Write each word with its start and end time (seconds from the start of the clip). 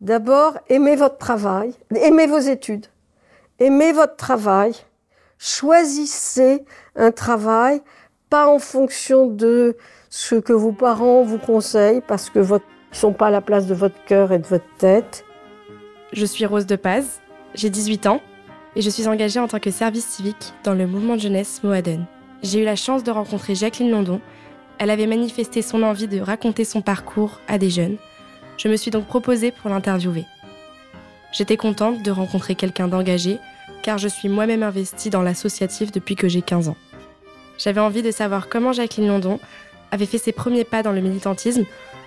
D'abord, 0.00 0.58
aimez 0.68 0.94
votre 0.94 1.16
travail, 1.16 1.72
aimez 1.94 2.26
vos 2.26 2.38
études, 2.38 2.86
aimez 3.58 3.92
votre 3.92 4.16
travail, 4.16 4.74
choisissez 5.38 6.66
un 6.96 7.10
travail, 7.10 7.80
pas 8.28 8.46
en 8.46 8.58
fonction 8.58 9.26
de 9.26 9.74
ce 10.10 10.34
que 10.34 10.52
vos 10.52 10.72
parents 10.72 11.22
vous 11.22 11.38
conseillent, 11.38 12.02
parce 12.06 12.28
que 12.28 12.38
votre, 12.38 12.66
ne 12.90 12.96
sont 12.96 13.14
pas 13.14 13.28
à 13.28 13.30
la 13.30 13.40
place 13.40 13.66
de 13.66 13.74
votre 13.74 13.96
cœur 14.04 14.32
et 14.32 14.38
de 14.38 14.46
votre 14.46 14.66
tête. 14.76 15.24
Je 16.12 16.26
suis 16.26 16.44
Rose 16.44 16.66
de 16.66 16.76
Paz, 16.76 17.22
j'ai 17.54 17.70
18 17.70 18.06
ans 18.06 18.20
et 18.74 18.82
je 18.82 18.90
suis 18.90 19.08
engagée 19.08 19.40
en 19.40 19.48
tant 19.48 19.60
que 19.60 19.70
service 19.70 20.06
civique 20.06 20.52
dans 20.62 20.74
le 20.74 20.86
mouvement 20.86 21.14
de 21.14 21.20
jeunesse 21.20 21.62
Moaden. 21.62 22.04
J'ai 22.42 22.60
eu 22.60 22.64
la 22.64 22.76
chance 22.76 23.02
de 23.02 23.10
rencontrer 23.10 23.54
Jacqueline 23.54 23.90
London. 23.90 24.20
Elle 24.78 24.90
avait 24.90 25.06
manifesté 25.06 25.62
son 25.62 25.82
envie 25.82 26.06
de 26.06 26.20
raconter 26.20 26.64
son 26.66 26.82
parcours 26.82 27.40
à 27.48 27.56
des 27.56 27.70
jeunes. 27.70 27.96
Je 28.56 28.68
me 28.68 28.76
suis 28.76 28.90
donc 28.90 29.06
proposée 29.06 29.52
pour 29.52 29.70
l'interviewer. 29.70 30.24
J'étais 31.32 31.56
contente 31.56 32.02
de 32.02 32.10
rencontrer 32.10 32.54
quelqu'un 32.54 32.88
d'engagé 32.88 33.38
car 33.82 33.98
je 33.98 34.08
suis 34.08 34.28
moi-même 34.28 34.62
investie 34.62 35.10
dans 35.10 35.22
l'associatif 35.22 35.92
depuis 35.92 36.16
que 36.16 36.28
j'ai 36.28 36.42
15 36.42 36.68
ans. 36.68 36.76
J'avais 37.58 37.80
envie 37.80 38.02
de 38.02 38.10
savoir 38.10 38.48
comment 38.48 38.72
Jacqueline 38.72 39.08
London 39.08 39.38
avait 39.90 40.06
fait 40.06 40.18
ses 40.18 40.32
premiers 40.32 40.64
pas 40.64 40.82
dans 40.82 40.92
le 40.92 41.00
militantisme 41.00 41.64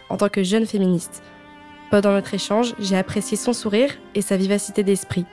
en 0.10 0.18
tant 0.18 0.30
que 0.30 0.44
jeune 0.44 0.66
féministe. 0.66 1.24
Pendant 1.92 2.12
notre 2.12 2.34
échange, 2.34 2.76
j'ai 2.80 2.98
apprécié 2.98 3.38
son 3.38 3.54
sourire 3.54 3.92
et 4.16 4.22
sa 4.22 4.38
vivacité 4.38 4.84
d'esprit. 4.84 5.26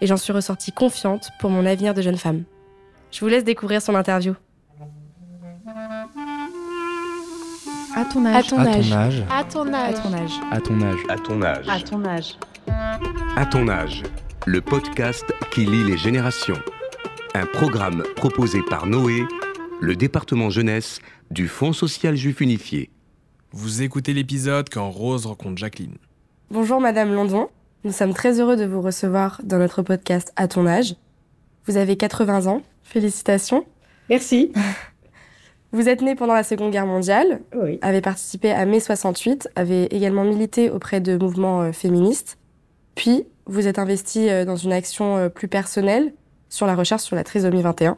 Et 0.00 0.06
j'en 0.06 0.16
suis 0.16 0.32
ressortie 0.32 0.72
confiante 0.72 1.30
pour 1.38 1.50
mon 1.50 1.66
avenir 1.66 1.94
de 1.94 2.02
jeune 2.02 2.16
femme. 2.16 2.44
Je 3.10 3.20
vous 3.20 3.28
laisse 3.28 3.44
découvrir 3.44 3.82
son 3.82 3.94
interview. 3.94 4.34
À 8.02 8.04
ton 8.04 8.24
âge. 8.26 8.34
À 8.34 8.42
ton 8.42 8.58
âge. 8.58 9.22
À 9.30 9.44
ton 9.44 9.72
âge. 9.72 9.94
À 10.50 10.60
ton 10.60 10.82
âge. 10.82 10.98
À 11.08 11.16
ton 11.18 11.42
âge. 11.42 11.68
À 11.68 11.78
ton 11.78 12.04
âge. 12.04 12.36
À 13.36 13.46
ton 13.46 13.68
âge. 13.68 14.02
Le 14.44 14.60
podcast 14.60 15.24
qui 15.52 15.64
lie 15.66 15.84
les 15.84 15.96
générations. 15.96 16.58
Un 17.36 17.46
programme 17.46 18.02
proposé 18.16 18.58
par 18.68 18.88
Noé, 18.88 19.22
le 19.80 19.94
département 19.94 20.50
jeunesse 20.50 20.98
du 21.30 21.46
Fonds 21.46 21.72
social 21.72 22.16
juif 22.16 22.40
unifié. 22.40 22.90
Vous 23.52 23.82
écoutez 23.82 24.14
l'épisode 24.14 24.68
quand 24.68 24.90
Rose 24.90 25.26
rencontre 25.26 25.58
Jacqueline. 25.58 25.94
Bonjour 26.50 26.80
Madame 26.80 27.14
Landon, 27.14 27.50
nous 27.84 27.92
sommes 27.92 28.14
très 28.14 28.40
heureux 28.40 28.56
de 28.56 28.64
vous 28.64 28.82
recevoir 28.82 29.40
dans 29.44 29.58
notre 29.58 29.82
podcast 29.82 30.32
À 30.34 30.48
ton 30.48 30.66
âge. 30.66 30.96
Vous 31.66 31.76
avez 31.76 31.96
80 31.96 32.48
ans, 32.48 32.62
félicitations. 32.82 33.64
Merci. 34.10 34.52
Vous 35.72 35.88
êtes 35.88 36.02
née 36.02 36.14
pendant 36.14 36.34
la 36.34 36.42
Seconde 36.42 36.70
Guerre 36.70 36.86
mondiale, 36.86 37.40
Oui. 37.54 37.78
avez 37.80 38.02
participé 38.02 38.50
à 38.50 38.66
mai 38.66 38.78
68, 38.78 39.48
avez 39.56 39.84
également 39.94 40.22
milité 40.22 40.68
auprès 40.68 41.00
de 41.00 41.16
mouvements 41.16 41.62
euh, 41.62 41.72
féministes. 41.72 42.36
Puis, 42.94 43.24
vous 43.46 43.66
êtes 43.66 43.78
investie 43.78 44.28
euh, 44.28 44.44
dans 44.44 44.56
une 44.56 44.72
action 44.72 45.16
euh, 45.16 45.28
plus 45.30 45.48
personnelle 45.48 46.12
sur 46.50 46.66
la 46.66 46.74
recherche 46.74 47.02
sur 47.02 47.16
la 47.16 47.24
trisomie 47.24 47.62
21. 47.62 47.96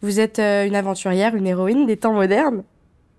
Vous 0.00 0.18
êtes 0.20 0.38
une 0.38 0.76
aventurière, 0.76 1.34
une 1.34 1.46
héroïne 1.46 1.84
des 1.84 1.96
temps 1.96 2.12
modernes. 2.14 2.62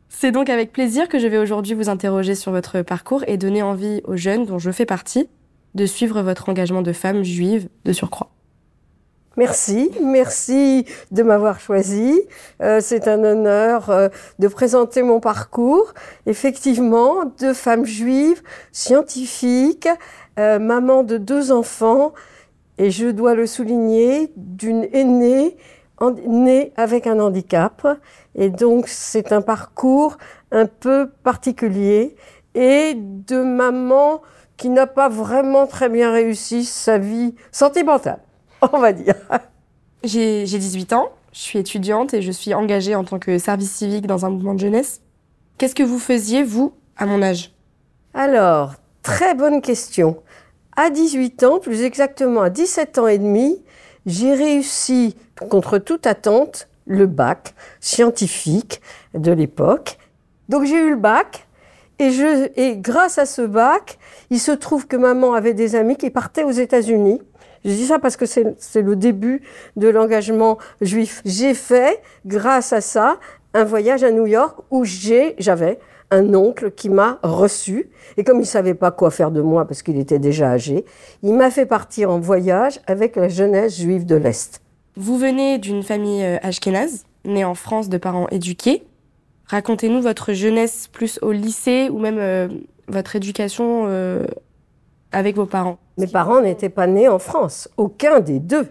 C'est 0.07 0.31
donc 0.31 0.49
avec 0.49 0.71
plaisir 0.71 1.09
que 1.09 1.19
je 1.19 1.27
vais 1.27 1.37
aujourd'hui 1.37 1.73
vous 1.75 1.89
interroger 1.89 2.33
sur 2.35 2.53
votre 2.53 2.81
parcours 2.81 3.23
et 3.27 3.37
donner 3.37 3.61
envie 3.61 4.01
aux 4.05 4.15
jeunes 4.15 4.45
dont 4.45 4.59
je 4.59 4.71
fais 4.71 4.85
partie 4.85 5.27
de 5.75 5.85
suivre 5.85 6.21
votre 6.21 6.47
engagement 6.49 6.81
de 6.81 6.93
femme 6.93 7.21
juive 7.21 7.67
de 7.83 7.91
surcroît. 7.91 8.31
Merci, 9.39 9.89
merci 10.03 10.85
de 11.11 11.23
m'avoir 11.23 11.61
choisi. 11.61 12.19
Euh, 12.61 12.81
c'est 12.81 13.07
un 13.07 13.23
honneur 13.23 13.89
euh, 13.89 14.09
de 14.37 14.49
présenter 14.49 15.01
mon 15.01 15.21
parcours. 15.21 15.93
Effectivement, 16.25 17.23
deux 17.39 17.53
femmes 17.53 17.85
juives, 17.85 18.41
scientifiques, 18.73 19.87
euh, 20.39 20.59
maman 20.59 21.03
de 21.03 21.15
deux 21.15 21.53
enfants, 21.53 22.11
et 22.77 22.91
je 22.91 23.07
dois 23.07 23.33
le 23.33 23.47
souligner, 23.47 24.33
d'une 24.35 24.89
aînée 24.91 25.55
née 26.27 26.73
avec 26.75 27.07
un 27.07 27.21
handicap. 27.21 27.87
Et 28.35 28.49
donc, 28.49 28.89
c'est 28.89 29.31
un 29.31 29.41
parcours 29.41 30.17
un 30.51 30.65
peu 30.65 31.09
particulier 31.23 32.17
et 32.55 32.93
de 32.93 33.41
maman 33.41 34.21
qui 34.57 34.67
n'a 34.67 34.85
pas 34.85 35.07
vraiment 35.07 35.65
très 35.65 35.87
bien 35.87 36.11
réussi 36.11 36.65
sa 36.65 36.97
vie 36.97 37.35
sentimentale, 37.53 38.19
on 38.73 38.79
va 38.79 38.93
dire. 38.93 39.15
J'ai 40.03 40.45
j'ai 40.45 40.57
18 40.57 40.93
ans, 40.93 41.09
je 41.33 41.39
suis 41.39 41.59
étudiante 41.59 42.13
et 42.13 42.21
je 42.21 42.31
suis 42.31 42.53
engagée 42.53 42.95
en 42.95 43.03
tant 43.03 43.19
que 43.19 43.37
service 43.37 43.71
civique 43.71 44.07
dans 44.07 44.25
un 44.25 44.29
mouvement 44.29 44.53
de 44.53 44.59
jeunesse. 44.59 45.01
Qu'est-ce 45.57 45.75
que 45.75 45.83
vous 45.83 45.99
faisiez, 45.99 46.43
vous, 46.43 46.73
à 46.95 47.05
mon 47.05 47.21
âge? 47.21 47.53
Alors, 48.13 48.75
très 49.01 49.35
bonne 49.35 49.61
question. 49.61 50.21
À 50.75 50.89
18 50.89 51.43
ans, 51.43 51.59
plus 51.59 51.81
exactement 51.81 52.41
à 52.41 52.49
17 52.49 52.97
ans 52.99 53.07
et 53.07 53.17
demi, 53.17 53.61
j'ai 54.05 54.33
réussi, 54.33 55.15
contre 55.49 55.77
toute 55.77 56.07
attente, 56.07 56.69
le 56.85 57.05
bac 57.05 57.53
scientifique 57.79 58.81
de 59.13 59.31
l'époque. 59.31 59.97
Donc 60.47 60.63
j'ai 60.65 60.77
eu 60.77 60.91
le 60.91 60.95
bac 60.95 61.47
et, 61.99 62.11
je, 62.11 62.49
et 62.55 62.77
grâce 62.77 63.17
à 63.17 63.25
ce 63.25 63.41
bac, 63.41 63.99
il 64.29 64.39
se 64.39 64.51
trouve 64.51 64.87
que 64.87 64.95
maman 64.95 65.33
avait 65.33 65.53
des 65.53 65.75
amis 65.75 65.97
qui 65.97 66.09
partaient 66.09 66.43
aux 66.43 66.51
États-Unis. 66.51 67.21
Je 67.65 67.71
dis 67.71 67.85
ça 67.85 67.99
parce 67.99 68.17
que 68.17 68.25
c'est 68.25 68.81
le 68.81 68.95
début 68.95 69.41
de 69.75 69.87
l'engagement 69.87 70.57
juif. 70.81 71.21
J'ai 71.25 71.53
fait, 71.53 72.01
grâce 72.25 72.73
à 72.73 72.81
ça, 72.81 73.19
un 73.53 73.63
voyage 73.63 74.03
à 74.03 74.11
New 74.11 74.27
York 74.27 74.59
où 74.71 74.85
j'avais 74.85 75.79
un 76.11 76.33
oncle 76.33 76.71
qui 76.71 76.89
m'a 76.89 77.19
reçu. 77.23 77.89
Et 78.17 78.23
comme 78.23 78.39
il 78.39 78.45
savait 78.45 78.73
pas 78.73 78.91
quoi 78.91 79.11
faire 79.11 79.31
de 79.31 79.41
moi 79.41 79.65
parce 79.65 79.81
qu'il 79.81 79.97
était 79.97 80.19
déjà 80.19 80.51
âgé, 80.51 80.85
il 81.23 81.33
m'a 81.33 81.51
fait 81.51 81.65
partir 81.65 82.09
en 82.09 82.19
voyage 82.19 82.79
avec 82.87 83.15
la 83.15 83.29
jeunesse 83.29 83.79
juive 83.79 84.05
de 84.05 84.15
l'Est. 84.15 84.61
Vous 84.95 85.17
venez 85.17 85.59
d'une 85.59 85.83
famille 85.83 86.23
euh, 86.23 86.37
ashkénaze, 86.41 87.05
née 87.25 87.45
en 87.45 87.55
France 87.55 87.89
de 87.89 87.97
parents 87.97 88.27
éduqués. 88.29 88.83
Racontez-nous 89.45 90.01
votre 90.01 90.33
jeunesse 90.33 90.87
plus 90.91 91.19
au 91.21 91.31
lycée 91.31 91.89
ou 91.89 91.99
même 91.99 92.17
euh, 92.19 92.47
votre 92.87 93.15
éducation 93.15 93.85
euh, 93.87 94.25
avec 95.11 95.35
vos 95.35 95.45
parents. 95.45 95.77
Mes 95.97 96.07
parents 96.07 96.41
n'étaient 96.41 96.69
pas 96.69 96.87
nés 96.87 97.07
en 97.07 97.19
France, 97.19 97.69
aucun 97.77 98.19
des 98.19 98.39
deux. 98.39 98.67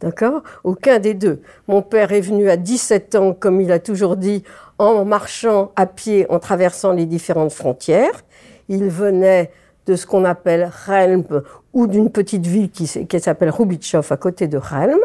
D'accord? 0.00 0.42
Aucun 0.62 1.00
des 1.00 1.14
deux. 1.14 1.42
Mon 1.66 1.82
père 1.82 2.12
est 2.12 2.20
venu 2.20 2.48
à 2.48 2.56
17 2.56 3.16
ans, 3.16 3.34
comme 3.34 3.60
il 3.60 3.72
a 3.72 3.80
toujours 3.80 4.16
dit, 4.16 4.44
en 4.78 5.04
marchant 5.04 5.72
à 5.74 5.86
pied, 5.86 6.24
en 6.30 6.38
traversant 6.38 6.92
les 6.92 7.04
différentes 7.04 7.52
frontières. 7.52 8.24
Il 8.68 8.90
venait 8.90 9.50
de 9.86 9.96
ce 9.96 10.06
qu'on 10.06 10.24
appelle 10.24 10.70
Helm 10.86 11.24
ou 11.72 11.86
d'une 11.86 12.10
petite 12.10 12.46
ville 12.46 12.70
qui, 12.70 12.86
s'appelle 12.86 13.50
Rubitschov 13.50 14.06
à 14.12 14.16
côté 14.16 14.46
de 14.46 14.58
Helm. 14.58 15.00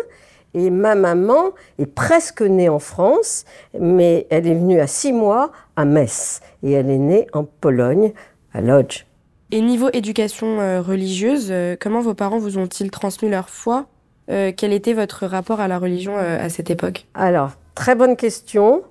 Et 0.54 0.70
ma 0.70 0.94
maman 0.94 1.54
est 1.80 1.88
presque 1.88 2.44
née 2.44 2.70
en 2.70 2.78
France, 2.78 3.46
mais 3.80 4.28
elle 4.30 4.46
est 4.46 4.54
venue 4.54 4.80
à 4.80 4.86
six 4.86 5.12
mois 5.12 5.52
à 5.76 5.86
Metz. 5.86 6.42
Et 6.62 6.74
elle 6.74 6.92
est 6.92 7.00
née 7.00 7.26
en 7.34 7.44
Pologne, 7.44 8.14
à 8.54 8.62
Lodz. 8.62 9.06
Et 9.52 9.62
niveau 9.62 9.90
éducation 9.94 10.60
euh, 10.60 10.82
religieuse, 10.82 11.50
euh, 11.52 11.76
comment 11.80 12.02
vos 12.02 12.14
parents 12.14 12.40
vous 12.40 12.58
ont-ils 12.58 12.92
transmis 12.92 13.30
leur 13.30 13.50
foi 13.50 13.86
Euh, 14.30 14.52
Quel 14.56 14.74
était 14.74 14.94
votre 14.94 15.26
rapport 15.26 15.60
à 15.60 15.68
la 15.68 15.78
religion 15.78 16.18
à 16.18 16.50
cette 16.50 16.70
époque? 16.70 17.06
Alors, 17.14 17.52
très 17.76 17.96
bonne 17.96 18.16
question. 18.16 18.84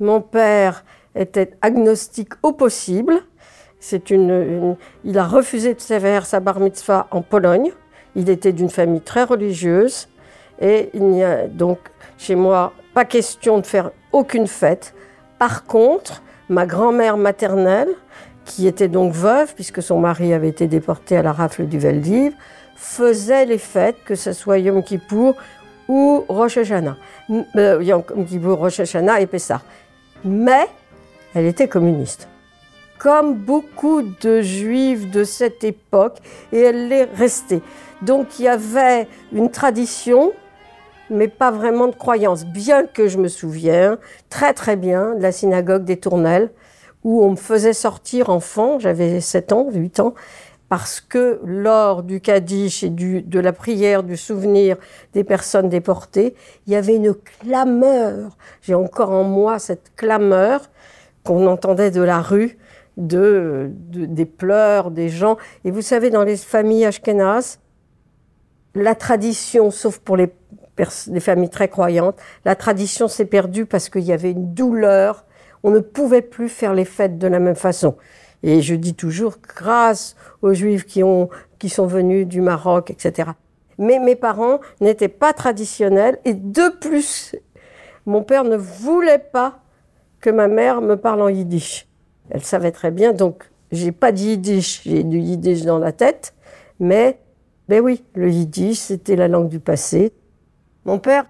Mon 0.00 0.20
père 0.20 0.84
était 1.14 1.52
agnostique 1.60 2.32
au 2.42 2.52
possible. 2.52 3.14
C'est 3.78 4.10
une, 4.10 4.76
il 5.04 5.18
a 5.18 5.26
refusé 5.26 5.74
de 5.74 5.80
faire 5.80 6.26
sa 6.26 6.40
bar 6.40 6.60
mitzvah 6.60 7.06
en 7.10 7.22
Pologne. 7.22 7.70
Il 8.16 8.28
était 8.30 8.52
d'une 8.52 8.70
famille 8.70 9.00
très 9.00 9.24
religieuse. 9.24 10.08
Et 10.60 10.90
il 10.92 11.04
n'y 11.04 11.24
a 11.24 11.46
donc 11.46 11.78
chez 12.18 12.34
moi 12.34 12.72
pas 12.94 13.04
question 13.04 13.58
de 13.58 13.66
faire 13.66 13.92
aucune 14.12 14.46
fête. 14.46 14.94
Par 15.38 15.64
contre, 15.64 16.22
ma 16.48 16.66
grand-mère 16.66 17.16
maternelle, 17.16 17.88
qui 18.50 18.66
était 18.66 18.88
donc 18.88 19.12
veuve, 19.12 19.54
puisque 19.54 19.80
son 19.80 20.00
mari 20.00 20.34
avait 20.34 20.48
été 20.48 20.66
déporté 20.66 21.16
à 21.16 21.22
la 21.22 21.32
rafle 21.32 21.66
du 21.66 21.78
Veldiv, 21.78 22.32
faisait 22.74 23.46
les 23.46 23.58
fêtes, 23.58 23.98
que 24.04 24.16
ce 24.16 24.32
soit 24.32 24.58
Yom 24.58 24.82
Kippour 24.82 25.36
ou 25.88 26.24
Rosh 26.28 26.56
Hashanah. 26.56 26.96
Euh, 27.56 27.80
Yom 27.80 28.02
Kippour, 28.28 28.58
Rosh 28.58 28.80
Hashanah 28.80 29.20
et 29.20 29.26
Pessah. 29.26 29.62
Mais 30.24 30.66
elle 31.32 31.46
était 31.46 31.68
communiste. 31.68 32.26
Comme 32.98 33.34
beaucoup 33.34 34.02
de 34.02 34.42
juifs 34.42 35.08
de 35.10 35.22
cette 35.22 35.62
époque, 35.62 36.18
et 36.52 36.58
elle 36.58 36.88
l'est 36.88 37.08
restée. 37.16 37.62
Donc 38.02 38.40
il 38.40 38.46
y 38.46 38.48
avait 38.48 39.06
une 39.32 39.50
tradition, 39.52 40.32
mais 41.08 41.28
pas 41.28 41.52
vraiment 41.52 41.86
de 41.86 41.94
croyance. 41.94 42.44
Bien 42.44 42.84
que 42.84 43.06
je 43.06 43.16
me 43.18 43.28
souviens 43.28 43.96
très 44.28 44.54
très 44.54 44.74
bien 44.74 45.14
de 45.14 45.22
la 45.22 45.30
synagogue 45.30 45.84
des 45.84 45.98
Tournelles, 45.98 46.50
où 47.04 47.22
on 47.24 47.30
me 47.30 47.36
faisait 47.36 47.72
sortir 47.72 48.28
enfant, 48.30 48.78
j'avais 48.78 49.20
7 49.20 49.52
ans, 49.52 49.68
8 49.72 50.00
ans, 50.00 50.14
parce 50.68 51.00
que 51.00 51.40
lors 51.44 52.02
du 52.04 52.20
Kaddish 52.20 52.84
et 52.84 52.90
de 52.90 53.40
la 53.40 53.52
prière 53.52 54.02
du 54.04 54.16
souvenir 54.16 54.76
des 55.14 55.24
personnes 55.24 55.68
déportées, 55.68 56.34
il 56.66 56.72
y 56.72 56.76
avait 56.76 56.94
une 56.96 57.14
clameur. 57.14 58.36
J'ai 58.62 58.74
encore 58.74 59.10
en 59.10 59.24
moi 59.24 59.58
cette 59.58 59.92
clameur 59.96 60.70
qu'on 61.24 61.46
entendait 61.48 61.90
de 61.90 62.02
la 62.02 62.20
rue 62.22 62.56
de, 62.96 63.70
de- 63.88 64.06
des 64.06 64.26
pleurs 64.26 64.90
des 64.92 65.08
gens. 65.08 65.38
Et 65.64 65.70
vous 65.72 65.82
savez, 65.82 66.10
dans 66.10 66.22
les 66.22 66.36
familles 66.36 66.84
ashkénazes, 66.84 67.58
la 68.74 68.94
tradition, 68.94 69.70
sauf 69.72 69.98
pour 69.98 70.16
les 70.16 70.30
familles 71.20 71.50
très 71.50 71.68
croyantes, 71.68 72.16
la 72.44 72.54
tradition 72.54 73.08
s'est 73.08 73.24
perdue 73.24 73.66
parce 73.66 73.88
qu'il 73.88 74.02
y 74.04 74.12
avait 74.12 74.30
une 74.30 74.54
douleur. 74.54 75.24
On 75.62 75.70
ne 75.70 75.80
pouvait 75.80 76.22
plus 76.22 76.48
faire 76.48 76.74
les 76.74 76.84
fêtes 76.84 77.18
de 77.18 77.26
la 77.26 77.38
même 77.38 77.56
façon. 77.56 77.96
Et 78.42 78.62
je 78.62 78.74
dis 78.74 78.94
toujours, 78.94 79.36
grâce 79.42 80.16
aux 80.42 80.54
Juifs 80.54 80.86
qui, 80.86 81.02
ont, 81.02 81.28
qui 81.58 81.68
sont 81.68 81.86
venus 81.86 82.26
du 82.26 82.40
Maroc, 82.40 82.90
etc. 82.90 83.30
Mais 83.78 83.98
mes 83.98 84.16
parents 84.16 84.60
n'étaient 84.80 85.08
pas 85.08 85.32
traditionnels. 85.32 86.18
Et 86.24 86.34
de 86.34 86.70
plus, 86.80 87.36
mon 88.06 88.22
père 88.22 88.44
ne 88.44 88.56
voulait 88.56 89.18
pas 89.18 89.60
que 90.20 90.30
ma 90.30 90.48
mère 90.48 90.80
me 90.80 90.96
parle 90.96 91.22
en 91.22 91.28
yiddish. 91.28 91.86
Elle 92.30 92.42
savait 92.42 92.72
très 92.72 92.90
bien, 92.90 93.12
donc 93.12 93.50
j'ai 93.72 93.92
pas 93.92 94.12
de 94.12 94.18
yiddish, 94.18 94.82
j'ai 94.84 95.02
du 95.02 95.18
yiddish 95.18 95.62
dans 95.62 95.78
la 95.78 95.92
tête, 95.92 96.34
mais 96.78 97.18
ben 97.68 97.80
oui, 97.80 98.04
le 98.14 98.30
yiddish, 98.30 98.78
c'était 98.78 99.16
la 99.16 99.28
langue 99.28 99.48
du 99.48 99.60
passé. 99.60 100.12
Mon 100.84 100.98
père, 100.98 101.26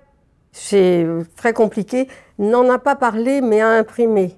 c'est 0.53 1.06
très 1.37 1.53
compliqué, 1.53 2.09
n'en 2.40 2.69
a 2.70 2.78
pas 2.78 2.96
parlé, 2.96 3.40
mais 3.40 3.60
a 3.60 3.69
imprimé. 3.69 4.37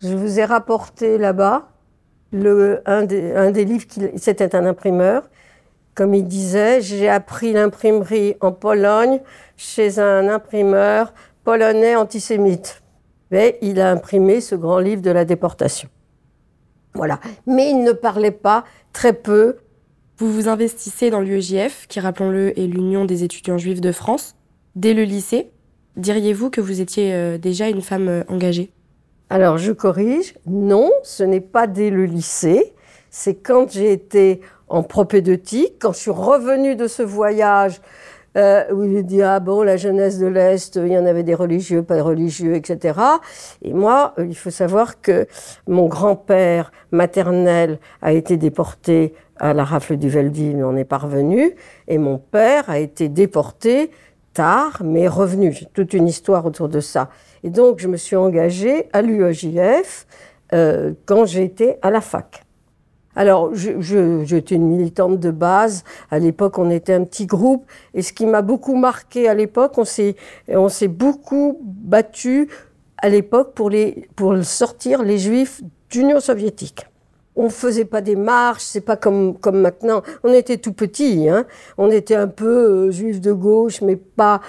Je 0.00 0.14
vous 0.14 0.38
ai 0.38 0.44
rapporté 0.44 1.18
là-bas 1.18 1.68
un, 2.32 3.02
des, 3.04 3.64
livres, 3.64 3.86
c'était 4.16 4.54
un 4.54 4.66
imprimeur. 4.66 5.28
Comme 5.94 6.14
il 6.14 6.26
disait, 6.26 6.80
j'ai 6.80 7.08
appris 7.08 7.52
l'imprimerie 7.52 8.36
en 8.40 8.52
Pologne 8.52 9.20
chez 9.56 9.98
un 9.98 10.28
imprimeur 10.28 11.12
polonais 11.44 11.96
antisémite. 11.96 12.82
Mais 13.30 13.58
il 13.60 13.80
a 13.80 13.90
imprimé 13.90 14.40
ce 14.40 14.54
grand 14.54 14.78
livre 14.78 15.02
de 15.02 15.10
la 15.10 15.24
déportation. 15.24 15.88
Voilà. 16.94 17.20
Mais 17.46 17.70
il 17.70 17.82
ne 17.82 17.92
parlait 17.92 18.30
pas, 18.30 18.64
très 18.92 19.12
peu, 19.12 19.56
Vous 20.18 20.30
vous 20.30 20.48
investissez 20.48 21.08
dans 21.08 21.20
l'UEJF, 21.20 21.86
qui, 21.88 21.98
rappelons-le, 21.98 22.58
est 22.58 22.66
l'Union 22.66 23.06
des 23.06 23.24
étudiants 23.24 23.56
juifs 23.56 23.80
de 23.80 23.92
France, 23.92 24.36
dès 24.76 24.92
le 24.92 25.04
lycée. 25.04 25.50
Diriez-vous 26.00 26.48
que 26.48 26.62
vous 26.62 26.80
étiez 26.80 27.12
euh, 27.12 27.36
déjà 27.36 27.68
une 27.68 27.82
femme 27.82 28.08
euh, 28.08 28.22
engagée? 28.28 28.72
Alors, 29.28 29.58
je 29.58 29.70
corrige. 29.70 30.34
Non, 30.46 30.90
ce 31.02 31.22
n'est 31.22 31.42
pas 31.42 31.66
dès 31.66 31.90
le 31.90 32.06
lycée. 32.06 32.72
C'est 33.10 33.34
quand 33.34 33.70
j'ai 33.70 33.92
été 33.92 34.40
en 34.68 34.82
propédeutique, 34.82 35.74
quand 35.78 35.92
je 35.92 35.98
suis 35.98 36.10
revenue 36.10 36.74
de 36.74 36.86
ce 36.86 37.02
voyage 37.02 37.82
euh, 38.38 38.62
où 38.72 38.84
il 38.84 39.04
dit 39.04 39.20
ah 39.20 39.40
bon 39.40 39.62
la 39.62 39.76
jeunesse 39.76 40.18
de 40.18 40.26
l'est, 40.26 40.76
il 40.76 40.92
y 40.92 40.96
en 40.96 41.04
avait 41.04 41.22
des 41.22 41.34
religieux, 41.34 41.82
pas 41.82 41.96
de 41.96 42.00
religieux, 42.00 42.54
etc. 42.54 42.98
Et 43.60 43.74
moi, 43.74 44.14
il 44.18 44.36
faut 44.36 44.50
savoir 44.50 45.02
que 45.02 45.26
mon 45.66 45.86
grand-père 45.86 46.72
maternel 46.92 47.78
a 48.00 48.12
été 48.12 48.38
déporté 48.38 49.12
à 49.36 49.52
la 49.52 49.64
rafle 49.64 49.96
du 49.96 50.08
Veldi, 50.08 50.50
il 50.50 50.58
n'en 50.58 50.76
est 50.76 50.84
pas 50.84 50.98
revenu, 50.98 51.56
et 51.88 51.98
mon 51.98 52.18
père 52.18 52.70
a 52.70 52.78
été 52.78 53.08
déporté 53.08 53.90
tard, 54.32 54.82
mais 54.84 55.08
revenu. 55.08 55.54
Toute 55.72 55.92
une 55.92 56.08
histoire 56.08 56.46
autour 56.46 56.68
de 56.68 56.80
ça. 56.80 57.08
Et 57.42 57.50
donc, 57.50 57.78
je 57.78 57.88
me 57.88 57.96
suis 57.96 58.16
engagée 58.16 58.88
à 58.92 59.02
l'UEJF 59.02 60.06
euh, 60.52 60.92
quand 61.06 61.24
j'étais 61.24 61.78
à 61.82 61.90
la 61.90 62.00
fac. 62.00 62.44
Alors, 63.16 63.54
j'étais 63.54 64.54
une 64.54 64.68
militante 64.68 65.18
de 65.18 65.30
base. 65.30 65.84
À 66.10 66.18
l'époque, 66.18 66.58
on 66.58 66.70
était 66.70 66.94
un 66.94 67.04
petit 67.04 67.26
groupe. 67.26 67.66
Et 67.92 68.02
ce 68.02 68.12
qui 68.12 68.24
m'a 68.24 68.42
beaucoup 68.42 68.76
marqué 68.76 69.28
à 69.28 69.34
l'époque, 69.34 69.78
on 69.78 69.84
s'est, 69.84 70.14
on 70.48 70.68
s'est 70.68 70.88
beaucoup 70.88 71.58
battu 71.62 72.48
à 72.98 73.08
l'époque 73.08 73.54
pour, 73.54 73.70
les, 73.70 74.08
pour 74.14 74.36
sortir 74.44 75.02
les 75.02 75.18
juifs 75.18 75.60
d'Union 75.90 76.20
soviétique. 76.20 76.86
On 77.42 77.48
faisait 77.48 77.86
pas 77.86 78.02
des 78.02 78.16
marches, 78.16 78.64
c'est 78.64 78.82
pas 78.82 78.96
comme, 78.96 79.38
comme 79.38 79.60
maintenant. 79.62 80.02
On 80.24 80.32
était 80.32 80.58
tout 80.58 80.74
petits, 80.74 81.26
hein. 81.26 81.46
on 81.78 81.90
était 81.90 82.14
un 82.14 82.28
peu 82.28 82.88
euh, 82.88 82.90
juifs 82.90 83.18
de 83.20 83.32
gauche, 83.32 83.80
mais 83.80 83.96
pas. 83.96 84.42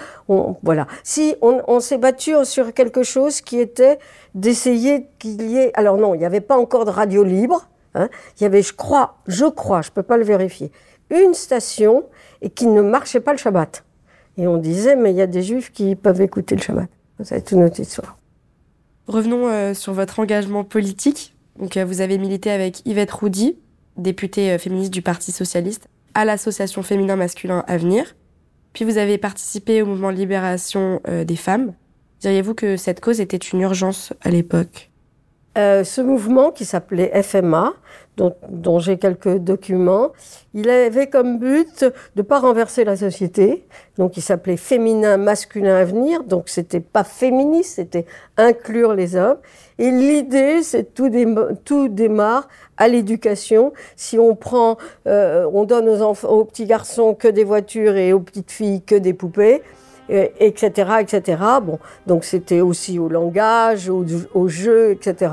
voilà. 0.62 0.86
Si 1.02 1.34
on, 1.40 1.62
on 1.68 1.80
s'est 1.80 1.96
battu 1.96 2.32
sur 2.44 2.74
quelque 2.74 3.02
chose 3.02 3.40
qui 3.40 3.58
était 3.58 3.98
d'essayer 4.34 5.06
qu'il 5.18 5.40
y 5.50 5.56
ait. 5.56 5.70
Alors 5.72 5.96
non, 5.96 6.14
il 6.14 6.18
n'y 6.18 6.26
avait 6.26 6.42
pas 6.42 6.58
encore 6.58 6.84
de 6.84 6.90
radio 6.90 7.24
libre. 7.24 7.66
hein. 7.94 8.10
Il 8.38 8.42
y 8.42 8.46
avait, 8.46 8.60
je 8.60 8.74
crois, 8.74 9.16
je 9.26 9.46
crois, 9.46 9.80
je 9.80 9.90
peux 9.90 10.02
pas 10.02 10.18
le 10.18 10.24
vérifier, 10.24 10.70
une 11.08 11.32
station 11.32 12.04
et 12.42 12.50
qui 12.50 12.66
ne 12.66 12.82
marchait 12.82 13.20
pas 13.20 13.32
le 13.32 13.38
Shabbat. 13.38 13.84
Et 14.36 14.46
on 14.46 14.58
disait, 14.58 14.96
mais 14.96 15.12
il 15.12 15.16
y 15.16 15.22
a 15.22 15.26
des 15.26 15.42
juifs 15.42 15.72
qui 15.72 15.96
peuvent 15.96 16.20
écouter 16.20 16.56
le 16.56 16.60
Shabbat. 16.60 16.88
Ça, 17.18 17.24
C'est 17.24 17.42
toute 17.42 17.58
notre 17.58 17.80
histoire. 17.80 18.18
Revenons 19.06 19.48
euh, 19.48 19.72
sur 19.72 19.94
votre 19.94 20.20
engagement 20.20 20.62
politique. 20.64 21.34
Donc, 21.62 21.76
euh, 21.76 21.84
vous 21.84 22.00
avez 22.00 22.18
milité 22.18 22.50
avec 22.50 22.84
Yvette 22.86 23.12
Roudy, 23.12 23.56
députée 23.96 24.50
euh, 24.50 24.58
féministe 24.58 24.92
du 24.92 25.00
Parti 25.00 25.30
socialiste, 25.30 25.88
à 26.12 26.24
l'association 26.24 26.82
féminin 26.82 27.14
masculin 27.14 27.64
Avenir. 27.68 28.16
Puis 28.72 28.84
vous 28.84 28.98
avez 28.98 29.16
participé 29.16 29.80
au 29.80 29.86
mouvement 29.86 30.10
libération 30.10 31.00
euh, 31.06 31.22
des 31.22 31.36
femmes. 31.36 31.72
Diriez-vous 32.20 32.54
que 32.54 32.76
cette 32.76 33.00
cause 33.00 33.20
était 33.20 33.36
une 33.36 33.60
urgence 33.60 34.12
à 34.22 34.30
l'époque? 34.30 34.91
Euh, 35.58 35.84
ce 35.84 36.00
mouvement 36.00 36.50
qui 36.50 36.64
s'appelait 36.64 37.22
FMA, 37.22 37.74
dont, 38.16 38.34
dont 38.48 38.78
j'ai 38.78 38.96
quelques 38.96 39.36
documents, 39.36 40.12
il 40.54 40.70
avait 40.70 41.08
comme 41.08 41.38
but 41.38 41.82
de 41.82 41.92
ne 42.16 42.22
pas 42.22 42.40
renverser 42.40 42.84
la 42.84 42.96
société. 42.96 43.66
Donc 43.98 44.16
il 44.16 44.22
s'appelait 44.22 44.56
Féminin, 44.56 45.18
Masculin 45.18 45.76
Avenir. 45.76 46.24
Donc 46.24 46.48
c'était 46.48 46.80
pas 46.80 47.04
féministe, 47.04 47.74
c'était 47.76 48.06
inclure 48.38 48.94
les 48.94 49.14
hommes. 49.14 49.38
Et 49.78 49.90
l'idée, 49.90 50.62
c'est 50.62 50.94
tout, 50.94 51.10
tout 51.64 51.88
démarre 51.88 52.48
à 52.78 52.88
l'éducation. 52.88 53.74
Si 53.96 54.18
on 54.18 54.34
prend, 54.34 54.78
euh, 55.06 55.46
on 55.52 55.64
donne 55.64 55.88
aux, 55.88 56.00
enfants, 56.00 56.28
aux 56.28 56.44
petits 56.44 56.66
garçons 56.66 57.14
que 57.14 57.28
des 57.28 57.44
voitures 57.44 57.96
et 57.96 58.14
aux 58.14 58.20
petites 58.20 58.50
filles 58.52 58.82
que 58.82 58.94
des 58.94 59.12
poupées, 59.12 59.62
euh, 60.12 60.26
etc., 60.38 60.90
etc. 61.00 61.42
Bon, 61.62 61.78
donc 62.06 62.24
c'était 62.24 62.60
aussi 62.60 62.98
au 62.98 63.08
langage, 63.08 63.88
au, 63.88 64.04
au 64.34 64.48
jeu, 64.48 64.92
etc. 64.92 65.32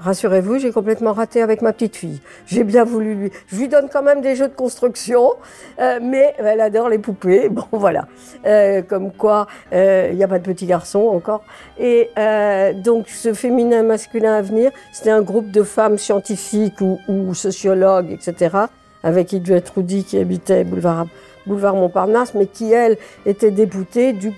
Rassurez-vous, 0.00 0.58
j'ai 0.58 0.70
complètement 0.70 1.12
raté 1.12 1.42
avec 1.42 1.60
ma 1.60 1.72
petite 1.72 1.96
fille. 1.96 2.20
J'ai 2.46 2.62
bien 2.62 2.84
voulu 2.84 3.14
lui. 3.14 3.32
Je 3.48 3.56
lui 3.56 3.66
donne 3.66 3.88
quand 3.92 4.02
même 4.02 4.20
des 4.20 4.36
jeux 4.36 4.46
de 4.46 4.54
construction, 4.54 5.32
euh, 5.80 5.98
mais 6.00 6.34
elle 6.38 6.60
adore 6.60 6.88
les 6.88 6.98
poupées. 6.98 7.48
Bon, 7.58 7.64
voilà. 7.72 8.06
Euh, 8.46 8.82
comme 8.82 9.10
quoi, 9.10 9.48
euh, 9.72 10.10
il 10.12 10.16
n'y 10.16 10.22
a 10.22 10.28
pas 10.28 10.38
de 10.38 10.44
petits 10.44 10.66
garçons 10.66 11.08
encore. 11.08 11.42
Et 11.78 12.10
euh, 12.16 12.72
donc, 12.72 13.08
ce 13.08 13.32
féminin 13.32 13.82
masculin 13.82 14.34
à 14.34 14.42
venir, 14.42 14.70
c'était 14.92 15.10
un 15.10 15.22
groupe 15.22 15.50
de 15.50 15.64
femmes 15.64 15.98
scientifiques 15.98 16.80
ou 16.80 17.34
sociologues, 17.34 18.12
etc., 18.12 18.68
avec 19.02 19.32
Edouard 19.32 19.62
Roudy 19.74 20.04
qui 20.04 20.18
habitait 20.18 20.64
boulevard, 20.64 21.06
Montparnasse, 21.46 22.34
mais 22.34 22.46
qui, 22.46 22.72
elle, 22.72 22.98
était 23.24 23.50
députée 23.50 24.12
du 24.12 24.32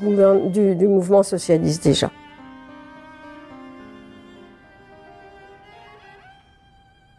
mouvement 0.89 1.23
socialiste 1.23 1.85
déjà. 1.85 2.11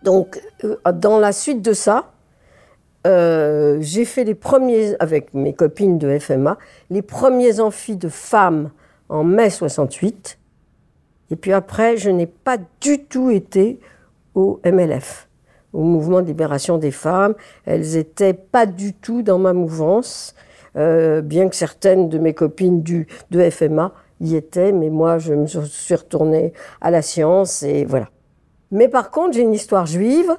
Donc, 0.03 0.41
euh, 0.63 0.77
dans 0.93 1.19
la 1.19 1.31
suite 1.31 1.61
de 1.61 1.73
ça, 1.73 2.11
euh, 3.07 3.77
j'ai 3.81 4.05
fait 4.05 4.23
les 4.23 4.35
premiers, 4.35 4.95
avec 4.99 5.33
mes 5.33 5.53
copines 5.53 5.97
de 5.97 6.17
FMA, 6.17 6.57
les 6.89 7.01
premiers 7.01 7.59
amphis 7.59 7.97
de 7.97 8.09
femmes 8.09 8.71
en 9.09 9.23
mai 9.23 9.49
68. 9.49 10.37
Et 11.31 11.35
puis 11.35 11.53
après, 11.53 11.97
je 11.97 12.09
n'ai 12.09 12.27
pas 12.27 12.57
du 12.79 13.05
tout 13.05 13.29
été 13.29 13.79
au 14.35 14.59
MLF, 14.65 15.27
au 15.73 15.83
Mouvement 15.83 16.21
de 16.21 16.27
libération 16.27 16.77
des 16.77 16.91
femmes. 16.91 17.35
Elles 17.65 17.93
n'étaient 17.93 18.33
pas 18.33 18.65
du 18.65 18.93
tout 18.93 19.21
dans 19.21 19.39
ma 19.39 19.53
mouvance, 19.53 20.35
euh, 20.75 21.21
bien 21.21 21.49
que 21.49 21.55
certaines 21.55 22.09
de 22.09 22.17
mes 22.17 22.33
copines 22.33 22.81
du, 22.81 23.07
de 23.31 23.49
FMA 23.49 23.93
y 24.19 24.35
étaient, 24.35 24.71
mais 24.71 24.89
moi, 24.89 25.17
je 25.17 25.33
me 25.33 25.47
suis 25.47 25.95
retournée 25.95 26.53
à 26.79 26.91
la 26.91 27.01
science 27.01 27.63
et 27.63 27.85
voilà. 27.85 28.09
Mais 28.71 28.87
par 28.87 29.11
contre, 29.11 29.33
j'ai 29.33 29.41
une 29.41 29.53
histoire 29.53 29.85
juive 29.85 30.35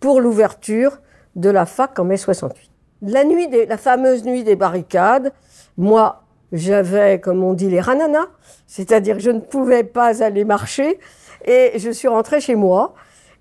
pour 0.00 0.20
l'ouverture 0.20 1.00
de 1.36 1.50
la 1.50 1.66
fac 1.66 1.98
en 1.98 2.04
mai 2.04 2.16
68. 2.16 2.70
La 3.02 3.24
nuit 3.24 3.48
des, 3.48 3.66
la 3.66 3.76
fameuse 3.76 4.24
nuit 4.24 4.44
des 4.44 4.56
barricades, 4.56 5.32
moi, 5.76 6.22
j'avais, 6.52 7.20
comme 7.20 7.42
on 7.42 7.52
dit, 7.52 7.68
les 7.68 7.80
rananas, 7.80 8.28
c'est-à-dire 8.66 9.18
je 9.18 9.30
ne 9.30 9.40
pouvais 9.40 9.84
pas 9.84 10.22
aller 10.22 10.44
marcher, 10.44 10.98
et 11.44 11.72
je 11.76 11.90
suis 11.90 12.08
rentrée 12.08 12.40
chez 12.40 12.54
moi, 12.54 12.94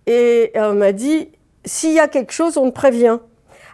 et 0.05 0.51
on 0.55 0.73
m'a 0.73 0.91
dit, 0.91 1.31
s'il 1.65 1.93
y 1.93 1.99
a 1.99 2.07
quelque 2.07 2.31
chose, 2.31 2.57
on 2.57 2.69
te 2.69 2.75
prévient. 2.75 3.19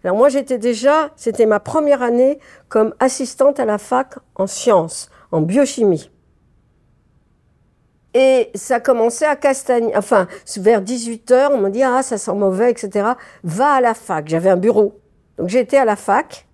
Alors 0.03 0.15
moi, 0.15 0.29
j'étais 0.29 0.57
déjà, 0.57 1.12
c'était 1.15 1.45
ma 1.45 1.59
première 1.59 2.01
année 2.01 2.39
comme 2.69 2.93
assistante 3.00 3.59
à 3.59 3.65
la 3.65 3.77
fac 3.77 4.15
en 4.36 4.48
sciences, 4.48 5.09
en 5.31 5.41
biochimie. 5.41 6.09
Et 8.13 8.50
ça 8.55 8.79
commençait 8.79 9.25
à 9.25 9.36
Castagne, 9.36 9.91
enfin, 9.95 10.27
vers 10.57 10.81
18h, 10.81 11.50
on 11.51 11.59
m'a 11.59 11.69
dit, 11.69 11.83
ah, 11.83 12.01
ça 12.01 12.17
sent 12.17 12.33
mauvais, 12.33 12.71
etc. 12.71 13.09
Va 13.43 13.74
à 13.74 13.81
la 13.81 13.93
fac. 13.93 14.27
J'avais 14.27 14.50
un 14.50 14.57
bureau. 14.57 15.00
Donc 15.38 15.50
j'étais 15.50 15.77
à 15.77 15.86
la 15.86 15.95
fac. 15.95 16.48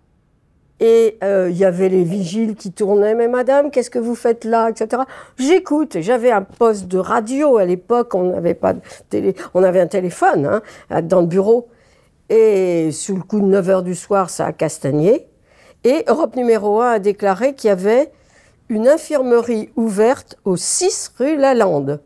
Et 0.79 1.17
euh, 1.23 1.49
il 1.49 1.57
y 1.57 1.63
avait 1.63 1.87
les 1.87 2.03
vigiles 2.03 2.55
qui 2.55 2.71
tournaient, 2.71 3.15
mais 3.15 3.29
madame, 3.29 3.71
qu'est-ce 3.71 3.89
que 3.89 3.99
vous 3.99 4.15
faites 4.15 4.43
là, 4.43 4.69
etc. 4.69 5.03
J'écoute. 5.37 6.01
J'avais 6.01 6.31
un 6.31 6.41
poste 6.41 6.87
de 6.87 6.97
radio 6.97 7.57
à 7.57 7.65
l'époque, 7.65 8.13
on 8.13 8.23
n'avait 8.25 8.55
pas 8.55 8.73
télé, 9.09 9.35
on 9.53 9.63
avait 9.63 9.79
un 9.79 9.87
téléphone 9.87 10.61
hein, 10.89 11.01
dans 11.01 11.21
le 11.21 11.27
bureau. 11.27 11.69
Et 12.29 12.91
sous 12.91 13.15
le 13.15 13.21
coup 13.21 13.39
de 13.39 13.45
9 13.45 13.67
h 13.67 13.83
du 13.83 13.95
soir, 13.95 14.29
ça 14.29 14.47
a 14.47 14.51
castagné. 14.51 15.27
Et 15.83 16.03
Europe 16.07 16.35
numéro 16.35 16.81
1 16.81 16.91
a 16.93 16.99
déclaré 16.99 17.53
qu'il 17.53 17.67
y 17.69 17.71
avait 17.71 18.11
une 18.69 18.87
infirmerie 18.87 19.69
ouverte 19.75 20.37
au 20.43 20.57
6 20.57 21.13
rue 21.17 21.37
Lalande. 21.37 22.01